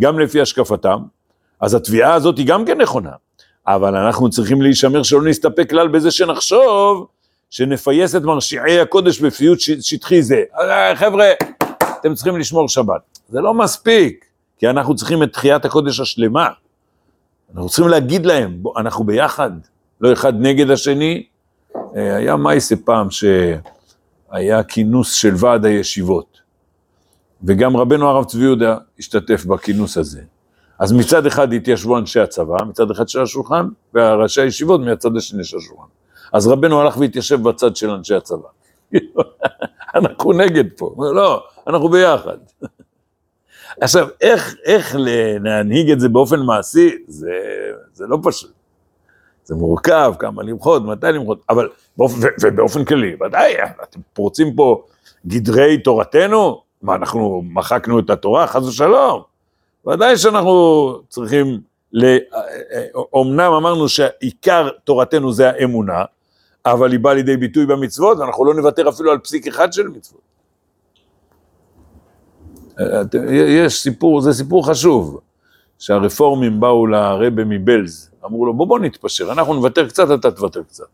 גם 0.00 0.18
לפי 0.18 0.40
השקפתם, 0.40 0.98
אז 1.60 1.74
התביעה 1.74 2.14
הזאת 2.14 2.38
היא 2.38 2.46
גם 2.46 2.64
כן 2.64 2.80
נכונה, 2.80 3.12
אבל 3.66 3.96
אנחנו 3.96 4.30
צריכים 4.30 4.62
להישמר 4.62 5.02
שלא 5.02 5.22
נסתפק 5.22 5.70
כלל 5.70 5.88
בזה 5.88 6.10
שנחשוב 6.10 7.06
שנפייס 7.50 8.14
את 8.14 8.22
מרשיעי 8.22 8.80
הקודש 8.80 9.20
בפיוט 9.20 9.58
שטחי 9.60 10.22
זה. 10.22 10.42
אה, 10.60 10.96
חבר'ה, 10.96 11.26
אתם 12.00 12.14
צריכים 12.14 12.36
לשמור 12.36 12.68
שבת. 12.68 13.18
זה 13.28 13.40
לא 13.40 13.54
מספיק, 13.54 14.24
כי 14.58 14.68
אנחנו 14.70 14.94
צריכים 14.94 15.22
את 15.22 15.32
תחיית 15.32 15.64
הקודש 15.64 16.00
השלמה. 16.00 16.48
אנחנו 17.54 17.68
צריכים 17.68 17.88
להגיד 17.88 18.26
להם, 18.26 18.56
בוא, 18.62 18.80
אנחנו 18.80 19.04
ביחד, 19.04 19.50
לא 20.00 20.12
אחד 20.12 20.32
נגד 20.40 20.70
השני. 20.70 21.26
אה, 21.96 22.16
היה 22.16 22.36
מייסה 22.36 22.76
פעם 22.84 23.08
שהיה 23.10 24.62
כינוס 24.62 25.14
של 25.14 25.34
ועד 25.36 25.64
הישיבות, 25.64 26.40
וגם 27.44 27.76
רבנו 27.76 28.08
הרב 28.08 28.24
צבי 28.24 28.42
יהודה 28.42 28.76
השתתף 28.98 29.44
בכינוס 29.44 29.98
הזה. 29.98 30.20
אז 30.78 30.92
מצד 30.92 31.26
אחד 31.26 31.52
התיישבו 31.52 31.98
אנשי 31.98 32.20
הצבא, 32.20 32.56
מצד 32.68 32.90
אחד 32.90 33.08
של 33.08 33.22
השולחן, 33.22 33.68
וראשי 33.94 34.40
הישיבות 34.40 34.80
מהצד 34.80 35.16
השני 35.16 35.44
של 35.44 35.56
השולחן. 35.56 35.99
אז 36.32 36.46
רבנו 36.46 36.80
הלך 36.80 36.96
והתיישב 36.96 37.42
בצד 37.42 37.76
של 37.76 37.90
אנשי 37.90 38.14
הצבא. 38.14 38.48
אנחנו 39.94 40.32
נגד 40.32 40.64
פה, 40.76 40.94
לא, 41.14 41.44
אנחנו 41.66 41.88
ביחד. 41.88 42.36
עכשיו, 43.80 44.08
איך, 44.20 44.54
איך 44.64 44.96
להנהיג 45.40 45.90
את 45.90 46.00
זה 46.00 46.08
באופן 46.08 46.40
מעשי, 46.40 46.90
זה, 47.06 47.30
זה 47.92 48.06
לא 48.06 48.18
פשוט. 48.22 48.50
זה 49.44 49.54
מורכב, 49.54 50.14
כמה 50.18 50.42
למחות, 50.42 50.84
מתי 50.84 51.06
למחות, 51.06 51.42
אבל 51.48 51.68
באופן, 51.96 52.28
ובאופן 52.42 52.84
כללי, 52.84 53.16
ודאי, 53.26 53.54
אתם 53.82 54.00
פורצים 54.12 54.54
פה 54.54 54.82
גדרי 55.26 55.78
תורתנו, 55.78 56.62
מה, 56.82 56.94
אנחנו 56.94 57.42
מחקנו 57.44 57.98
את 57.98 58.10
התורה, 58.10 58.46
חס 58.46 58.62
ושלום. 58.62 59.22
ודאי 59.86 60.16
שאנחנו 60.16 60.94
צריכים, 61.08 61.60
אומנם 63.12 63.52
אמרנו 63.52 63.88
שעיקר 63.88 64.68
תורתנו 64.84 65.32
זה 65.32 65.50
האמונה, 65.50 66.04
אבל 66.66 66.92
היא 66.92 67.00
באה 67.00 67.14
לידי 67.14 67.36
ביטוי 67.36 67.66
במצוות, 67.66 68.18
ואנחנו 68.18 68.44
לא 68.44 68.54
נוותר 68.54 68.88
אפילו 68.88 69.10
על 69.10 69.18
פסיק 69.18 69.46
אחד 69.46 69.72
של 69.72 69.88
מצוות. 69.88 70.20
יש 73.32 73.82
סיפור, 73.82 74.20
זה 74.20 74.32
סיפור 74.32 74.68
חשוב, 74.68 75.20
שהרפורמים 75.78 76.60
באו 76.60 76.86
לרבה 76.86 77.44
מבלז, 77.44 78.10
אמרו 78.24 78.46
לו, 78.46 78.54
בוא 78.54 78.66
בוא 78.66 78.78
נתפשר, 78.78 79.32
אנחנו 79.32 79.54
נוותר 79.54 79.88
קצת, 79.88 80.06
אתה 80.20 80.30
תוותר 80.30 80.62
קצת. 80.62 80.84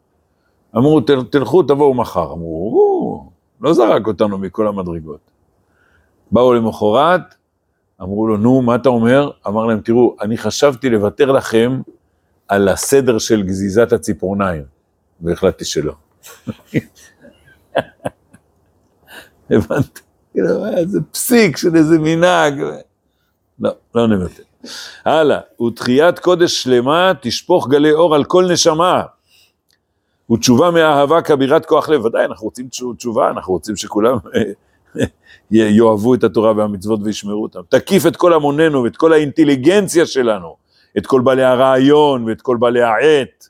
אמרו, 0.76 1.00
תלכו, 1.30 1.62
תבואו 1.62 1.94
מחר. 1.94 2.32
אמרו, 2.32 3.30
לא 3.60 3.72
זרק 3.72 4.06
אותנו 4.06 4.38
מכל 4.38 4.68
המדרגות. 4.68 5.20
באו 6.32 6.54
למחרת, 6.54 7.20
אמרו 8.02 8.26
לו, 8.26 8.36
נו, 8.36 8.62
מה 8.62 8.74
אתה 8.74 8.88
אומר? 8.88 9.30
אמר 9.46 9.66
להם, 9.66 9.80
תראו, 9.80 10.16
אני 10.22 10.38
חשבתי 10.38 10.90
לוותר 10.90 11.32
לכם 11.32 11.80
על 12.48 12.68
הסדר 12.68 13.18
של 13.18 13.42
גזיזת 13.42 13.92
הציפורניים, 13.92 14.62
והחלטתי 15.20 15.64
שלא. 15.64 15.92
הבנת? 19.50 20.00
כאילו, 20.32 20.66
איזה 20.76 20.98
פסיק 21.12 21.56
של 21.56 21.76
איזה 21.76 21.98
מנהג. 21.98 22.62
לא, 23.60 23.70
לא 23.94 24.06
נוותר. 24.06 24.42
הלאה, 25.04 25.40
ותחיית 25.66 26.18
קודש 26.18 26.62
שלמה 26.62 27.12
תשפוך 27.22 27.68
גלי 27.68 27.92
אור 27.92 28.14
על 28.14 28.24
כל 28.24 28.52
נשמה. 28.52 29.02
ותשובה 30.32 30.70
מאהבה 30.70 31.22
כבירת 31.22 31.66
כוח 31.66 31.88
לב. 31.88 32.04
ודאי, 32.04 32.24
אנחנו 32.24 32.44
רוצים 32.44 32.68
תשובה, 32.96 33.30
אנחנו 33.30 33.52
רוצים 33.52 33.76
שכולם 33.76 34.18
יאהבו 35.50 36.14
את 36.14 36.24
התורה 36.24 36.52
והמצוות 36.56 37.00
וישמרו 37.04 37.42
אותם. 37.42 37.60
תקיף 37.68 38.06
את 38.06 38.16
כל 38.16 38.32
המוננו 38.32 38.82
ואת 38.82 38.96
כל 38.96 39.12
האינטליגנציה 39.12 40.06
שלנו, 40.06 40.56
את 40.98 41.06
כל 41.06 41.20
בעלי 41.20 41.44
הרעיון 41.44 42.24
ואת 42.24 42.42
כל 42.42 42.56
בעלי 42.56 42.82
העת. 42.82 43.48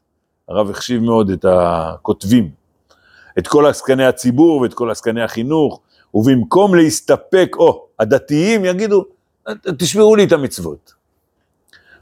הרב 0.48 0.70
החשיב 0.70 1.02
מאוד 1.02 1.30
את 1.30 1.44
הכותבים. 1.48 2.50
את 3.38 3.46
כל 3.46 3.66
עסקני 3.66 4.04
הציבור 4.04 4.60
ואת 4.60 4.74
כל 4.74 4.90
עסקני 4.90 5.22
החינוך, 5.22 5.80
ובמקום 6.14 6.74
להסתפק, 6.74 7.50
או, 7.56 7.86
הדתיים 7.98 8.64
יגידו, 8.64 9.04
תשמעו 9.78 10.16
לי 10.16 10.24
את 10.24 10.32
המצוות. 10.32 10.94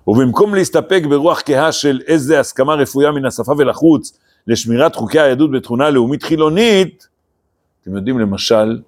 ובמקום 0.07 0.54
להסתפק 0.54 1.02
ברוח 1.09 1.42
כהה 1.44 1.72
של 1.72 2.00
איזה 2.07 2.40
הסכמה 2.40 2.74
רפויה 2.74 3.11
מן 3.11 3.24
השפה 3.24 3.52
ולחוץ 3.59 4.18
לשמירת 4.46 4.94
חוקי 4.94 5.20
היהדות 5.20 5.50
בתכונה 5.50 5.90
לאומית 5.90 6.22
חילונית, 6.22 7.09
אתם 7.83 7.96
יודעים 7.96 8.18
למשל, 8.18 8.80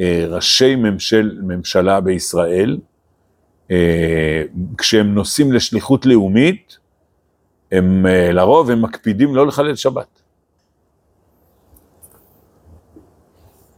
אה, 0.00 0.26
ראשי 0.28 0.76
ממשל, 0.76 1.38
ממשלה 1.42 2.00
בישראל, 2.00 2.78
אה, 3.70 4.42
כשהם 4.78 5.14
נוסעים 5.14 5.52
לשליחות 5.52 6.06
לאומית, 6.06 6.78
הם 7.72 8.06
אה, 8.06 8.32
לרוב 8.32 8.70
הם 8.70 8.82
מקפידים 8.82 9.34
לא 9.34 9.46
לחלל 9.46 9.74
שבת. 9.74 10.20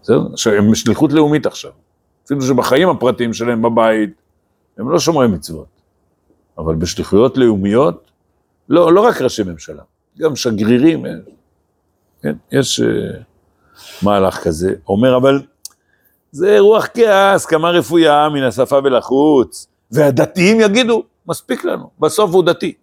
בסדר? 0.02 0.37
שהם 0.37 0.70
בשליחות 0.70 1.12
לאומית 1.12 1.46
עכשיו. 1.46 1.70
אפילו 2.26 2.42
שבחיים 2.42 2.88
הפרטיים 2.88 3.33
שלהם 3.33 3.62
בבית, 3.62 4.11
הם 4.78 4.90
לא 4.90 4.98
שומרי 4.98 5.28
מצוות. 5.28 5.66
אבל 6.59 6.74
בשליחויות 6.74 7.37
לאומיות, 7.37 8.11
לא, 8.68 8.92
לא 8.92 9.00
רק 9.00 9.22
ראשי 9.22 9.42
ממשלה, 9.42 9.83
גם 10.18 10.37
שגרירים, 10.37 11.07
יש, 11.07 11.12
כן, 12.22 12.37
יש 12.52 12.81
uh, 12.81 12.85
מהלך 14.02 14.37
כזה. 14.37 14.74
אומר, 14.88 15.16
אבל 15.16 15.42
זה 16.33 16.59
רוח 16.59 16.87
כעס, 16.94 17.46
כמה 17.46 17.70
רפויה 17.70 18.28
מן 18.28 18.42
השפה 18.42 18.78
ולחוץ, 18.85 19.66
והדתיים 19.90 20.61
יגידו, 20.61 21.02
מספיק 21.26 21.64
לנו, 21.64 21.90
בסוף 21.98 22.35
הוא 22.35 22.44
דתי. 22.44 22.74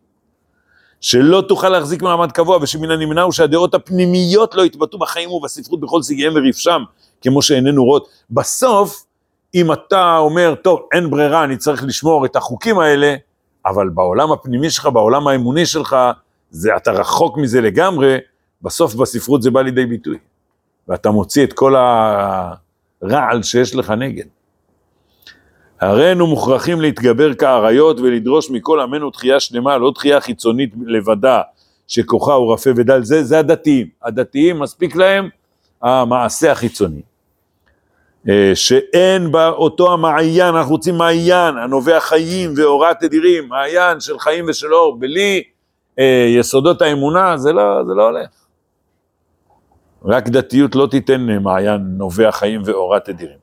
שלא 1.02 1.44
תוכל 1.48 1.70
להחזיק 1.70 2.02
מעמד 2.02 2.32
קבוע, 2.32 2.58
ושמן 2.62 2.92
הנמנע 2.92 3.22
הוא 3.22 3.32
שהדעות 3.32 3.74
הפנימיות 3.74 4.56
לא 4.56 4.66
יתבטאו 4.66 5.00
בחיים 5.00 5.32
ובספרות 5.32 5.80
בכל 5.80 6.02
סגיהם 6.02 6.34
ורפשם, 6.36 6.84
כמו 7.22 7.42
שעינינו 7.42 7.84
רואות. 7.84 8.08
בסוף, 8.32 9.06
אם 9.56 9.72
אתה 9.72 10.18
אומר, 10.18 10.56
טוב, 10.56 10.80
אין 10.94 11.10
ברירה, 11.10 11.44
אני 11.44 11.58
צריך 11.58 11.84
לשמור 11.84 12.26
את 12.26 12.36
החוקים 12.36 12.80
האלה, 12.80 13.16
אבל 13.66 13.90
בעולם 13.90 14.32
הפנימי 14.32 14.70
שלך, 14.70 14.86
בעולם 14.86 15.28
האמוני 15.28 15.66
שלך, 15.66 15.96
זה, 16.52 16.76
אתה 16.76 16.92
רחוק 16.92 17.38
מזה 17.38 17.62
לגמרי, 17.62 18.18
בסוף 18.62 18.96
בספרות 18.96 19.42
זה 19.42 19.52
בא 19.52 19.62
לידי 19.62 19.86
ביטוי. 19.86 20.18
ואתה 20.88 21.12
מוציא 21.12 21.44
את 21.44 21.54
כל 21.54 21.76
הרעל 21.76 23.44
שיש 23.44 23.76
לך 23.76 23.90
נגד. 23.90 24.26
הרי 25.82 26.12
אנו 26.12 26.28
מוכרחים 26.28 26.82
להתגבר 26.82 27.34
כאריות 27.34 28.00
ולדרוש 28.00 28.52
מכל 28.52 28.80
עמנו 28.80 29.12
תחייה 29.12 29.40
שלמה, 29.40 29.78
לא 29.78 29.92
תחייה 29.96 30.22
חיצונית 30.22 30.74
לבדה, 30.86 31.42
שכוחה 31.88 32.34
הוא 32.34 32.54
רפה 32.54 32.70
ודל, 32.76 33.04
זה, 33.04 33.24
זה 33.24 33.40
הדתיים. 33.40 33.88
הדתיים, 34.04 34.60
מספיק 34.60 34.96
להם 34.96 35.30
המעשה 35.82 36.52
החיצוני. 36.52 37.02
אה, 38.30 38.52
שאין 38.56 39.32
בה 39.32 39.50
אותו 39.50 39.94
המעיין, 39.94 40.56
אנחנו 40.56 40.72
רוצים 40.72 40.98
מעיין, 40.98 41.58
הנובע 41.58 42.00
חיים 42.00 42.54
ואורת 42.58 43.00
תדירים, 43.00 43.50
מעיין 43.50 44.00
של 44.00 44.20
חיים 44.20 44.46
ושל 44.50 44.74
אור, 44.74 45.00
בלי 45.00 45.44
אה, 46.00 46.26
יסודות 46.38 46.82
האמונה, 46.82 47.38
זה 47.38 47.54
לא, 47.54 47.84
זה 47.88 47.94
לא 47.94 48.04
הולך. 48.04 48.30
רק 50.06 50.30
דתיות 50.30 50.76
לא 50.76 50.88
תיתן 50.92 51.22
מעיין 51.42 51.82
נובע 51.82 52.32
חיים 52.32 52.62
ואורת 52.66 53.06
תדירים. 53.06 53.39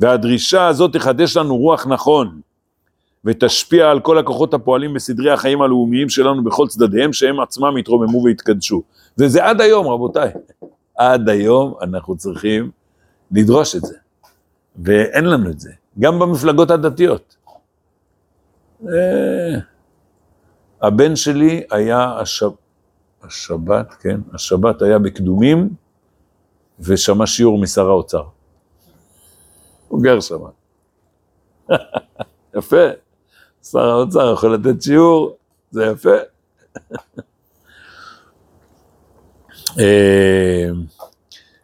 והדרישה 0.00 0.66
הזאת 0.66 0.92
תחדש 0.92 1.36
לנו 1.36 1.56
רוח 1.56 1.86
נכון, 1.86 2.40
ותשפיע 3.24 3.90
על 3.90 4.00
כל 4.00 4.18
הכוחות 4.18 4.54
הפועלים 4.54 4.94
בסדרי 4.94 5.30
החיים 5.30 5.62
הלאומיים 5.62 6.08
שלנו 6.08 6.44
בכל 6.44 6.66
צדדיהם, 6.68 7.12
שהם 7.12 7.40
עצמם 7.40 7.78
יתרוממו 7.78 8.22
ויתקדשו. 8.24 8.82
וזה 9.18 9.44
עד 9.44 9.60
היום, 9.60 9.86
רבותיי. 9.86 10.30
עד 10.96 11.28
היום 11.28 11.74
אנחנו 11.82 12.16
צריכים 12.16 12.70
לדרוש 13.30 13.76
את 13.76 13.82
זה. 13.82 13.94
ואין 14.84 15.24
לנו 15.24 15.50
את 15.50 15.60
זה, 15.60 15.72
גם 15.98 16.18
במפלגות 16.18 16.70
הדתיות. 16.70 17.36
אה, 18.88 19.58
הבן 20.82 21.16
שלי 21.16 21.62
היה 21.70 22.18
השב... 22.20 22.50
השבת, 23.22 23.92
כן, 24.00 24.20
השבת 24.34 24.82
היה 24.82 24.98
בקדומים, 24.98 25.68
ושמע 26.80 27.26
שיעור 27.26 27.58
משר 27.58 27.88
האוצר. 27.88 28.22
הוא 29.88 30.02
גר 30.02 30.20
שם. 30.20 30.38
יפה, 32.56 32.86
שר 33.62 33.90
האוצר 33.90 34.32
יכול 34.32 34.54
לתת 34.54 34.82
שיעור, 34.82 35.36
זה 35.70 35.84
יפה. 35.84 36.16
אה, 39.78 40.68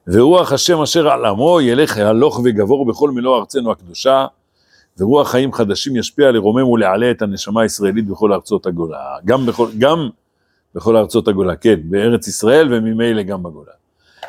ורוח 0.06 0.52
השם 0.52 0.82
אשר 0.82 1.08
על 1.08 1.24
עמו 1.24 1.60
ילך 1.60 1.98
הלוך 1.98 2.40
וגבור 2.44 2.86
בכל 2.86 3.10
מלוא 3.10 3.38
ארצנו 3.38 3.72
הקדושה, 3.72 4.26
ורוח 4.98 5.30
חיים 5.30 5.52
חדשים 5.52 5.96
ישפיע 5.96 6.30
לרומם 6.30 6.68
ולעלה 6.68 7.10
את 7.10 7.22
הנשמה 7.22 7.62
הישראלית 7.62 8.06
בכל 8.06 8.32
ארצות 8.32 8.66
הגולה. 8.66 9.16
גם 9.24 9.46
בכל, 9.46 9.68
גם 9.78 10.08
בכל 10.74 10.96
ארצות 10.96 11.28
הגולה, 11.28 11.56
כן, 11.56 11.80
בארץ 11.84 12.28
ישראל 12.28 12.74
וממילא 12.74 13.22
גם 13.22 13.42
בגולה. 13.42 13.72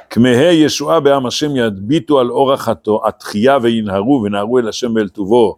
כמהי 0.09 0.53
ישועה 0.53 0.99
בעם 0.99 1.25
השם 1.25 1.55
ידביטו 1.55 2.19
על 2.19 2.29
אורח 2.29 2.69
התחייה 3.05 3.57
וינהרו 3.61 4.21
ונהרו 4.25 4.59
אל 4.59 4.67
השם 4.69 4.95
ואל 4.95 5.07
טובו. 5.07 5.57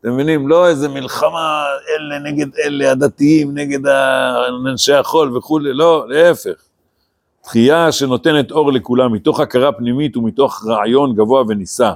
אתם 0.00 0.12
מבינים? 0.12 0.48
לא 0.48 0.68
איזה 0.68 0.88
מלחמה 0.88 1.62
אלה 1.88 2.18
נגד 2.18 2.46
אלה, 2.64 2.90
הדתיים 2.90 3.58
נגד 3.58 3.86
אנשי 4.70 4.92
החול 4.92 5.36
וכולי, 5.36 5.72
לא, 5.72 6.04
להפך. 6.08 6.62
תחייה 7.42 7.92
שנותנת 7.92 8.50
אור 8.50 8.72
לכולם, 8.72 9.12
מתוך 9.12 9.40
הכרה 9.40 9.72
פנימית 9.72 10.16
ומתוך 10.16 10.66
רעיון 10.66 11.14
גבוה 11.14 11.42
ונישא. 11.48 11.92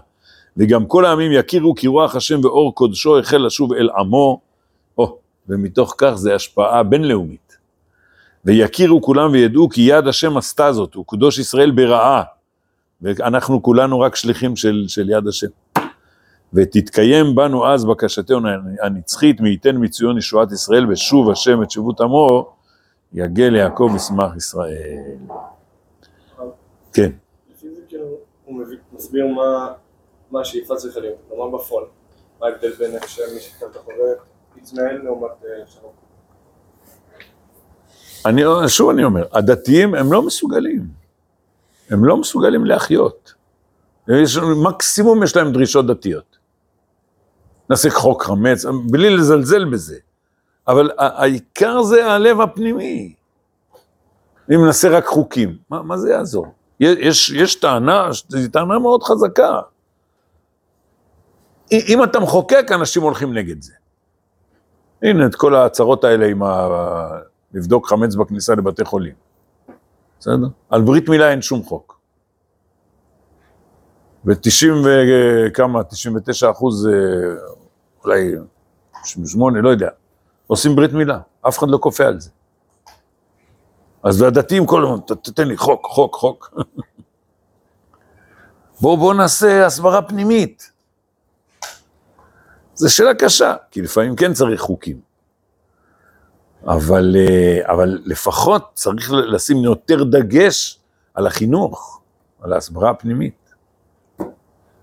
וגם 0.57 0.87
כל 0.87 1.05
העמים 1.05 1.33
יכירו 1.33 1.75
כי 1.75 1.87
רוח 1.87 2.17
השם 2.17 2.45
ואור 2.45 2.75
קודשו 2.75 3.19
החל 3.19 3.47
לשוב 3.47 3.73
אל 3.73 3.89
עמו, 3.99 4.41
או, 4.99 5.19
ומתוך 5.49 5.95
כך 5.99 6.13
זה 6.15 6.35
השפעה 6.35 6.83
בינלאומית. 6.83 7.46
ויכירו 8.47 9.03
כולם 9.03 9.33
וידעו 9.33 9.69
כי 9.69 9.81
יד 9.81 10.07
השם 10.07 10.37
עשתה 10.37 10.73
זאת, 10.73 10.95
הוא 10.95 11.05
קדוש 11.09 11.39
ישראל 11.39 11.71
ברעה, 11.71 12.23
ואנחנו 13.03 13.63
כולנו 13.63 14.01
רק 14.01 14.17
שליחים 14.17 14.57
של, 14.57 14.85
של 14.89 15.11
יד 15.11 15.29
השם. 15.29 15.47
ותתקיים 16.55 17.35
בנו 17.35 17.67
אז 17.67 17.85
בקשתנו 17.85 18.49
הנצחית, 18.83 19.41
מי 19.41 19.49
ייתן 19.49 19.77
מציון 19.81 20.19
ישועת 20.19 20.53
ישראל, 20.53 20.93
ושוב 20.93 21.31
השם 21.31 21.63
את 21.63 21.71
שבות 21.71 22.01
עמו, 22.01 22.53
יגל 23.13 23.55
יעקב 23.55 23.93
ישמח 23.97 24.37
ישראל. 24.37 25.17
כן. 26.93 27.11
כאילו 27.89 28.05
הוא 28.45 28.63
מסביר 28.93 29.27
מה, 30.31 30.41
השאיפה 30.41 30.77
צריכה 30.77 31.01
להיות, 31.01 31.17
כלומר 31.29 31.57
בפועל. 31.57 31.85
מה 32.41 32.47
ההבדל 32.47 32.73
בין 32.73 32.95
איך 32.95 33.09
שמי 33.09 33.41
שכתב 33.41 33.67
את 33.71 33.77
החוברת 33.77 34.19
יתנהל 34.57 35.03
לעומת 35.03 35.31
אה, 35.45 35.67
שלום. 35.67 36.06
אני, 38.27 38.43
שוב 38.69 38.91
אני 38.91 39.05
אומר, 39.05 39.25
הדתיים 39.33 39.95
הם 39.95 40.13
לא 40.13 40.23
מסוגלים. 40.23 40.87
הם 41.91 42.05
לא 42.05 42.17
מסוגלים 42.17 42.65
להחיות. 42.65 43.35
יש, 44.09 44.37
מקסימום 44.37 45.23
יש 45.23 45.37
להם 45.37 45.53
דרישות 45.53 45.87
דתיות. 45.87 46.37
נעשה 47.71 47.91
חוק 47.91 48.23
חמץ, 48.23 48.65
בלי 48.91 49.17
לזלזל 49.17 49.65
בזה. 49.65 49.97
אבל 50.69 50.91
העיקר 50.99 51.83
זה 51.83 52.13
הלב 52.13 52.41
הפנימי. 52.41 53.15
אם 54.55 54.67
נעשה 54.67 54.89
רק 54.89 55.07
חוקים, 55.07 55.57
מה, 55.71 55.83
מה 55.83 55.99
זה 55.99 56.11
יעזור? 56.11 56.47
יש, 56.81 57.31
יש 57.31 57.55
טענה, 57.55 58.09
זו 58.29 58.39
טענה 58.53 58.79
מאוד 58.79 59.03
חזקה. 59.03 59.61
אם 61.73 62.05
אתה 62.05 62.21
מחוקק, 62.21 62.67
אנשים 62.75 63.03
הולכים 63.03 63.35
נגד 63.35 63.63
זה. 63.63 63.73
הנה, 65.03 65.27
את 65.27 65.35
כל 65.35 65.55
ההצהרות 65.55 66.05
האלה 66.05 66.27
עם 66.27 66.43
ה... 66.43 66.69
לבדוק 67.57 67.89
חמץ 67.89 68.15
בכניסה 68.15 68.55
לבתי 68.55 68.85
חולים. 68.85 69.15
בסדר? 70.21 70.47
על 70.71 70.83
ברית 70.83 71.09
מילה 71.09 71.31
אין 71.31 71.43
שום 71.43 71.63
חוק. 71.63 72.01
ו-90 74.25 74.73
וכמה, 74.85 75.85
99 75.85 76.51
אחוז, 76.51 76.87
אה, 76.87 76.93
אולי 78.05 78.33
98, 79.03 79.61
לא 79.61 79.69
יודע, 79.69 79.89
עושים 80.47 80.77
ברית 80.77 80.93
מילה, 80.93 81.19
אף 81.49 81.59
אחד 81.59 81.69
לא 81.69 81.79
כופה 81.79 82.05
על 82.05 82.21
זה. 82.21 82.31
אז 84.03 84.23
והדתיים 84.23 84.67
כל 84.67 84.85
הזמן, 84.85 85.17
תתן 85.23 85.49
לי 85.49 85.57
חוק, 85.57 85.87
חוק, 85.87 86.15
חוק. 86.15 86.55
בואו 88.81 88.97
בוא 88.97 89.15
נעשה 89.15 89.67
הסברה 89.67 90.03
פנימית. 90.03 90.73
זו 92.75 92.95
שאלה 92.95 93.15
קשה, 93.15 93.55
כי 93.71 93.83
לפעמים 93.83 94.17
כן 94.17 94.33
צריך 94.33 94.61
חוקים. 94.61 95.06
אבל, 96.67 97.17
אה, 97.17 97.73
אבל 97.73 97.99
לפחות 98.05 98.71
צריך 98.75 99.11
לשים 99.13 99.57
יותר 99.57 100.05
דגש 100.05 100.81
על 101.15 101.27
החינוך, 101.27 102.01
על 102.41 102.53
ההסברה 102.53 102.91
הפנימית. 102.91 103.55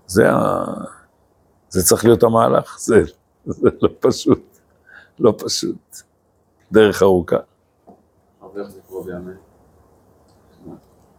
זה, 0.06 0.30
ה... 0.30 0.64
זה 1.68 1.82
צריך 1.82 2.04
להיות 2.04 2.22
המהלך, 2.22 2.78
זה, 2.80 3.02
זה 3.46 3.70
לא 3.82 3.88
פשוט. 4.00 4.58
לא 5.18 5.34
פשוט. 5.38 5.96
דרך 6.72 7.02
ארוכה. 7.02 7.36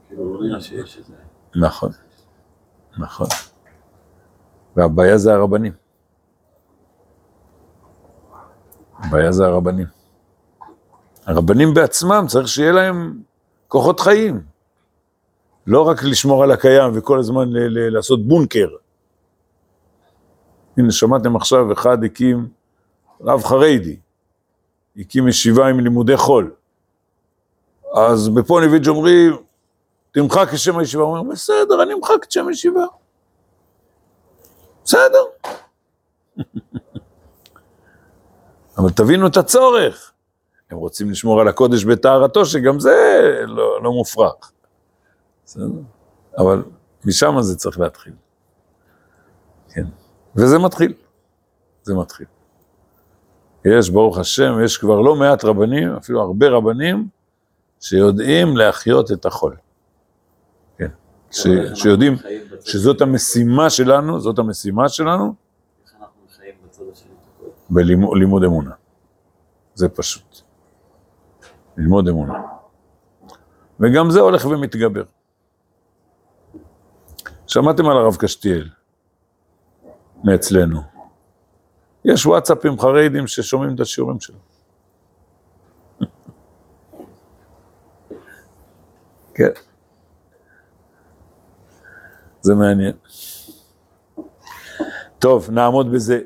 כאילו, 0.08 0.41
לא 0.41 0.60
נכון, 1.56 1.91
נכון. 2.97 3.28
והבעיה 4.75 5.17
זה 5.17 5.34
הרבנים. 5.34 5.73
הבעיה 8.99 9.32
זה 9.32 9.45
הרבנים. 9.45 9.88
הרבנים 11.26 11.74
בעצמם, 11.74 12.26
צריך 12.28 12.48
שיהיה 12.48 12.72
להם 12.72 13.20
כוחות 13.68 14.00
חיים. 14.00 14.42
לא 15.68 15.88
רק 15.88 16.04
לשמור 16.04 16.44
על 16.44 16.52
הקיים 16.52 16.92
וכל 16.96 17.20
הזמן 17.20 17.46
לעשות 17.74 18.28
בונקר. 18.28 18.68
הנה, 20.78 20.92
שמעתם 20.92 21.36
עכשיו, 21.36 21.74
אחד 21.74 22.04
הקים 22.04 22.48
רב 23.22 23.44
חרדי, 23.44 23.98
הקים 24.98 25.28
ישיבה 25.28 25.68
עם 25.68 25.80
לימודי 25.80 26.18
חול. 26.18 26.54
אז 27.94 28.30
בפוניביץ' 28.30 28.88
אומרים, 28.88 29.38
תמחק 30.12 30.48
את 30.54 30.58
שם 30.58 30.78
הישיבה, 30.78 31.04
הוא 31.04 31.18
אומר, 31.18 31.32
בסדר, 31.32 31.84
אני 31.84 31.94
אמחק 31.94 32.24
את 32.24 32.32
שם 32.32 32.48
הישיבה. 32.48 32.86
בסדר. 34.84 35.24
אבל 38.78 38.90
תבינו 38.90 39.28
את 39.28 39.38
הצורך. 39.38 40.12
הם 40.71 40.78
רוצים 40.78 41.10
לשמור 41.10 41.41
על 41.41 41.47
הקודש 41.47 41.84
בטהרתו, 41.84 42.45
שגם 42.45 42.80
זה 42.80 43.21
לא, 43.47 43.84
לא 43.84 43.91
מופרך. 43.91 44.51
בסדר? 45.45 45.65
אבל 46.38 46.63
משם 47.06 47.41
זה 47.41 47.56
צריך 47.56 47.80
להתחיל. 47.80 48.13
כן. 49.69 49.86
וזה 50.36 50.60
מתחיל. 50.60 50.93
זה 51.84 51.93
מתחיל. 51.93 52.25
יש, 53.65 53.89
ברוך 53.89 54.17
השם, 54.17 54.54
יש 54.63 54.78
כבר 54.78 55.01
לא 55.01 55.15
מעט 55.15 55.45
רבנים, 55.45 55.91
אפילו 55.95 56.21
הרבה 56.21 56.49
רבנים, 56.49 57.08
שיודעים 57.80 58.58
להחיות 58.58 59.12
את 59.12 59.25
החול. 59.25 59.56
כן. 60.78 60.88
ש, 61.32 61.47
אנחנו 61.47 61.75
שיודעים 61.75 62.15
שזאת? 62.65 63.01
המשימה 63.01 63.69
שלנו, 63.69 64.19
זאת 64.19 64.39
המשימה 64.39 64.89
שלנו, 64.89 65.34
איך 65.84 65.93
אנחנו 65.99 66.21
חיים 66.38 66.54
בצד 66.65 66.84
השני? 66.91 67.12
בלימוד 67.69 68.43
אמונה. 68.43 68.71
זה 69.75 69.89
פשוט. 69.89 70.44
ללמוד 71.78 72.08
אמונה. 72.08 72.34
וגם 73.80 74.12
זה 74.12 74.20
הולך 74.20 74.46
ומתגבר. 74.46 75.04
שמעתם 77.48 77.86
על 77.86 77.98
הרב 77.98 78.16
קשתיאל 78.16 78.70
מאצלנו. 80.24 80.82
יש 82.06 82.26
וואטסאפים 82.26 82.80
חרדים 82.80 83.28
ששומעים 83.28 83.76
את 83.76 83.80
השיעורים 83.80 84.20
שלו. 84.20 84.38
כן. 89.36 89.50
זה 92.42 92.56
מעניין. 92.56 92.94
טוב, 95.20 95.50
נעמוד 95.52 95.92
בזה. 95.92 96.20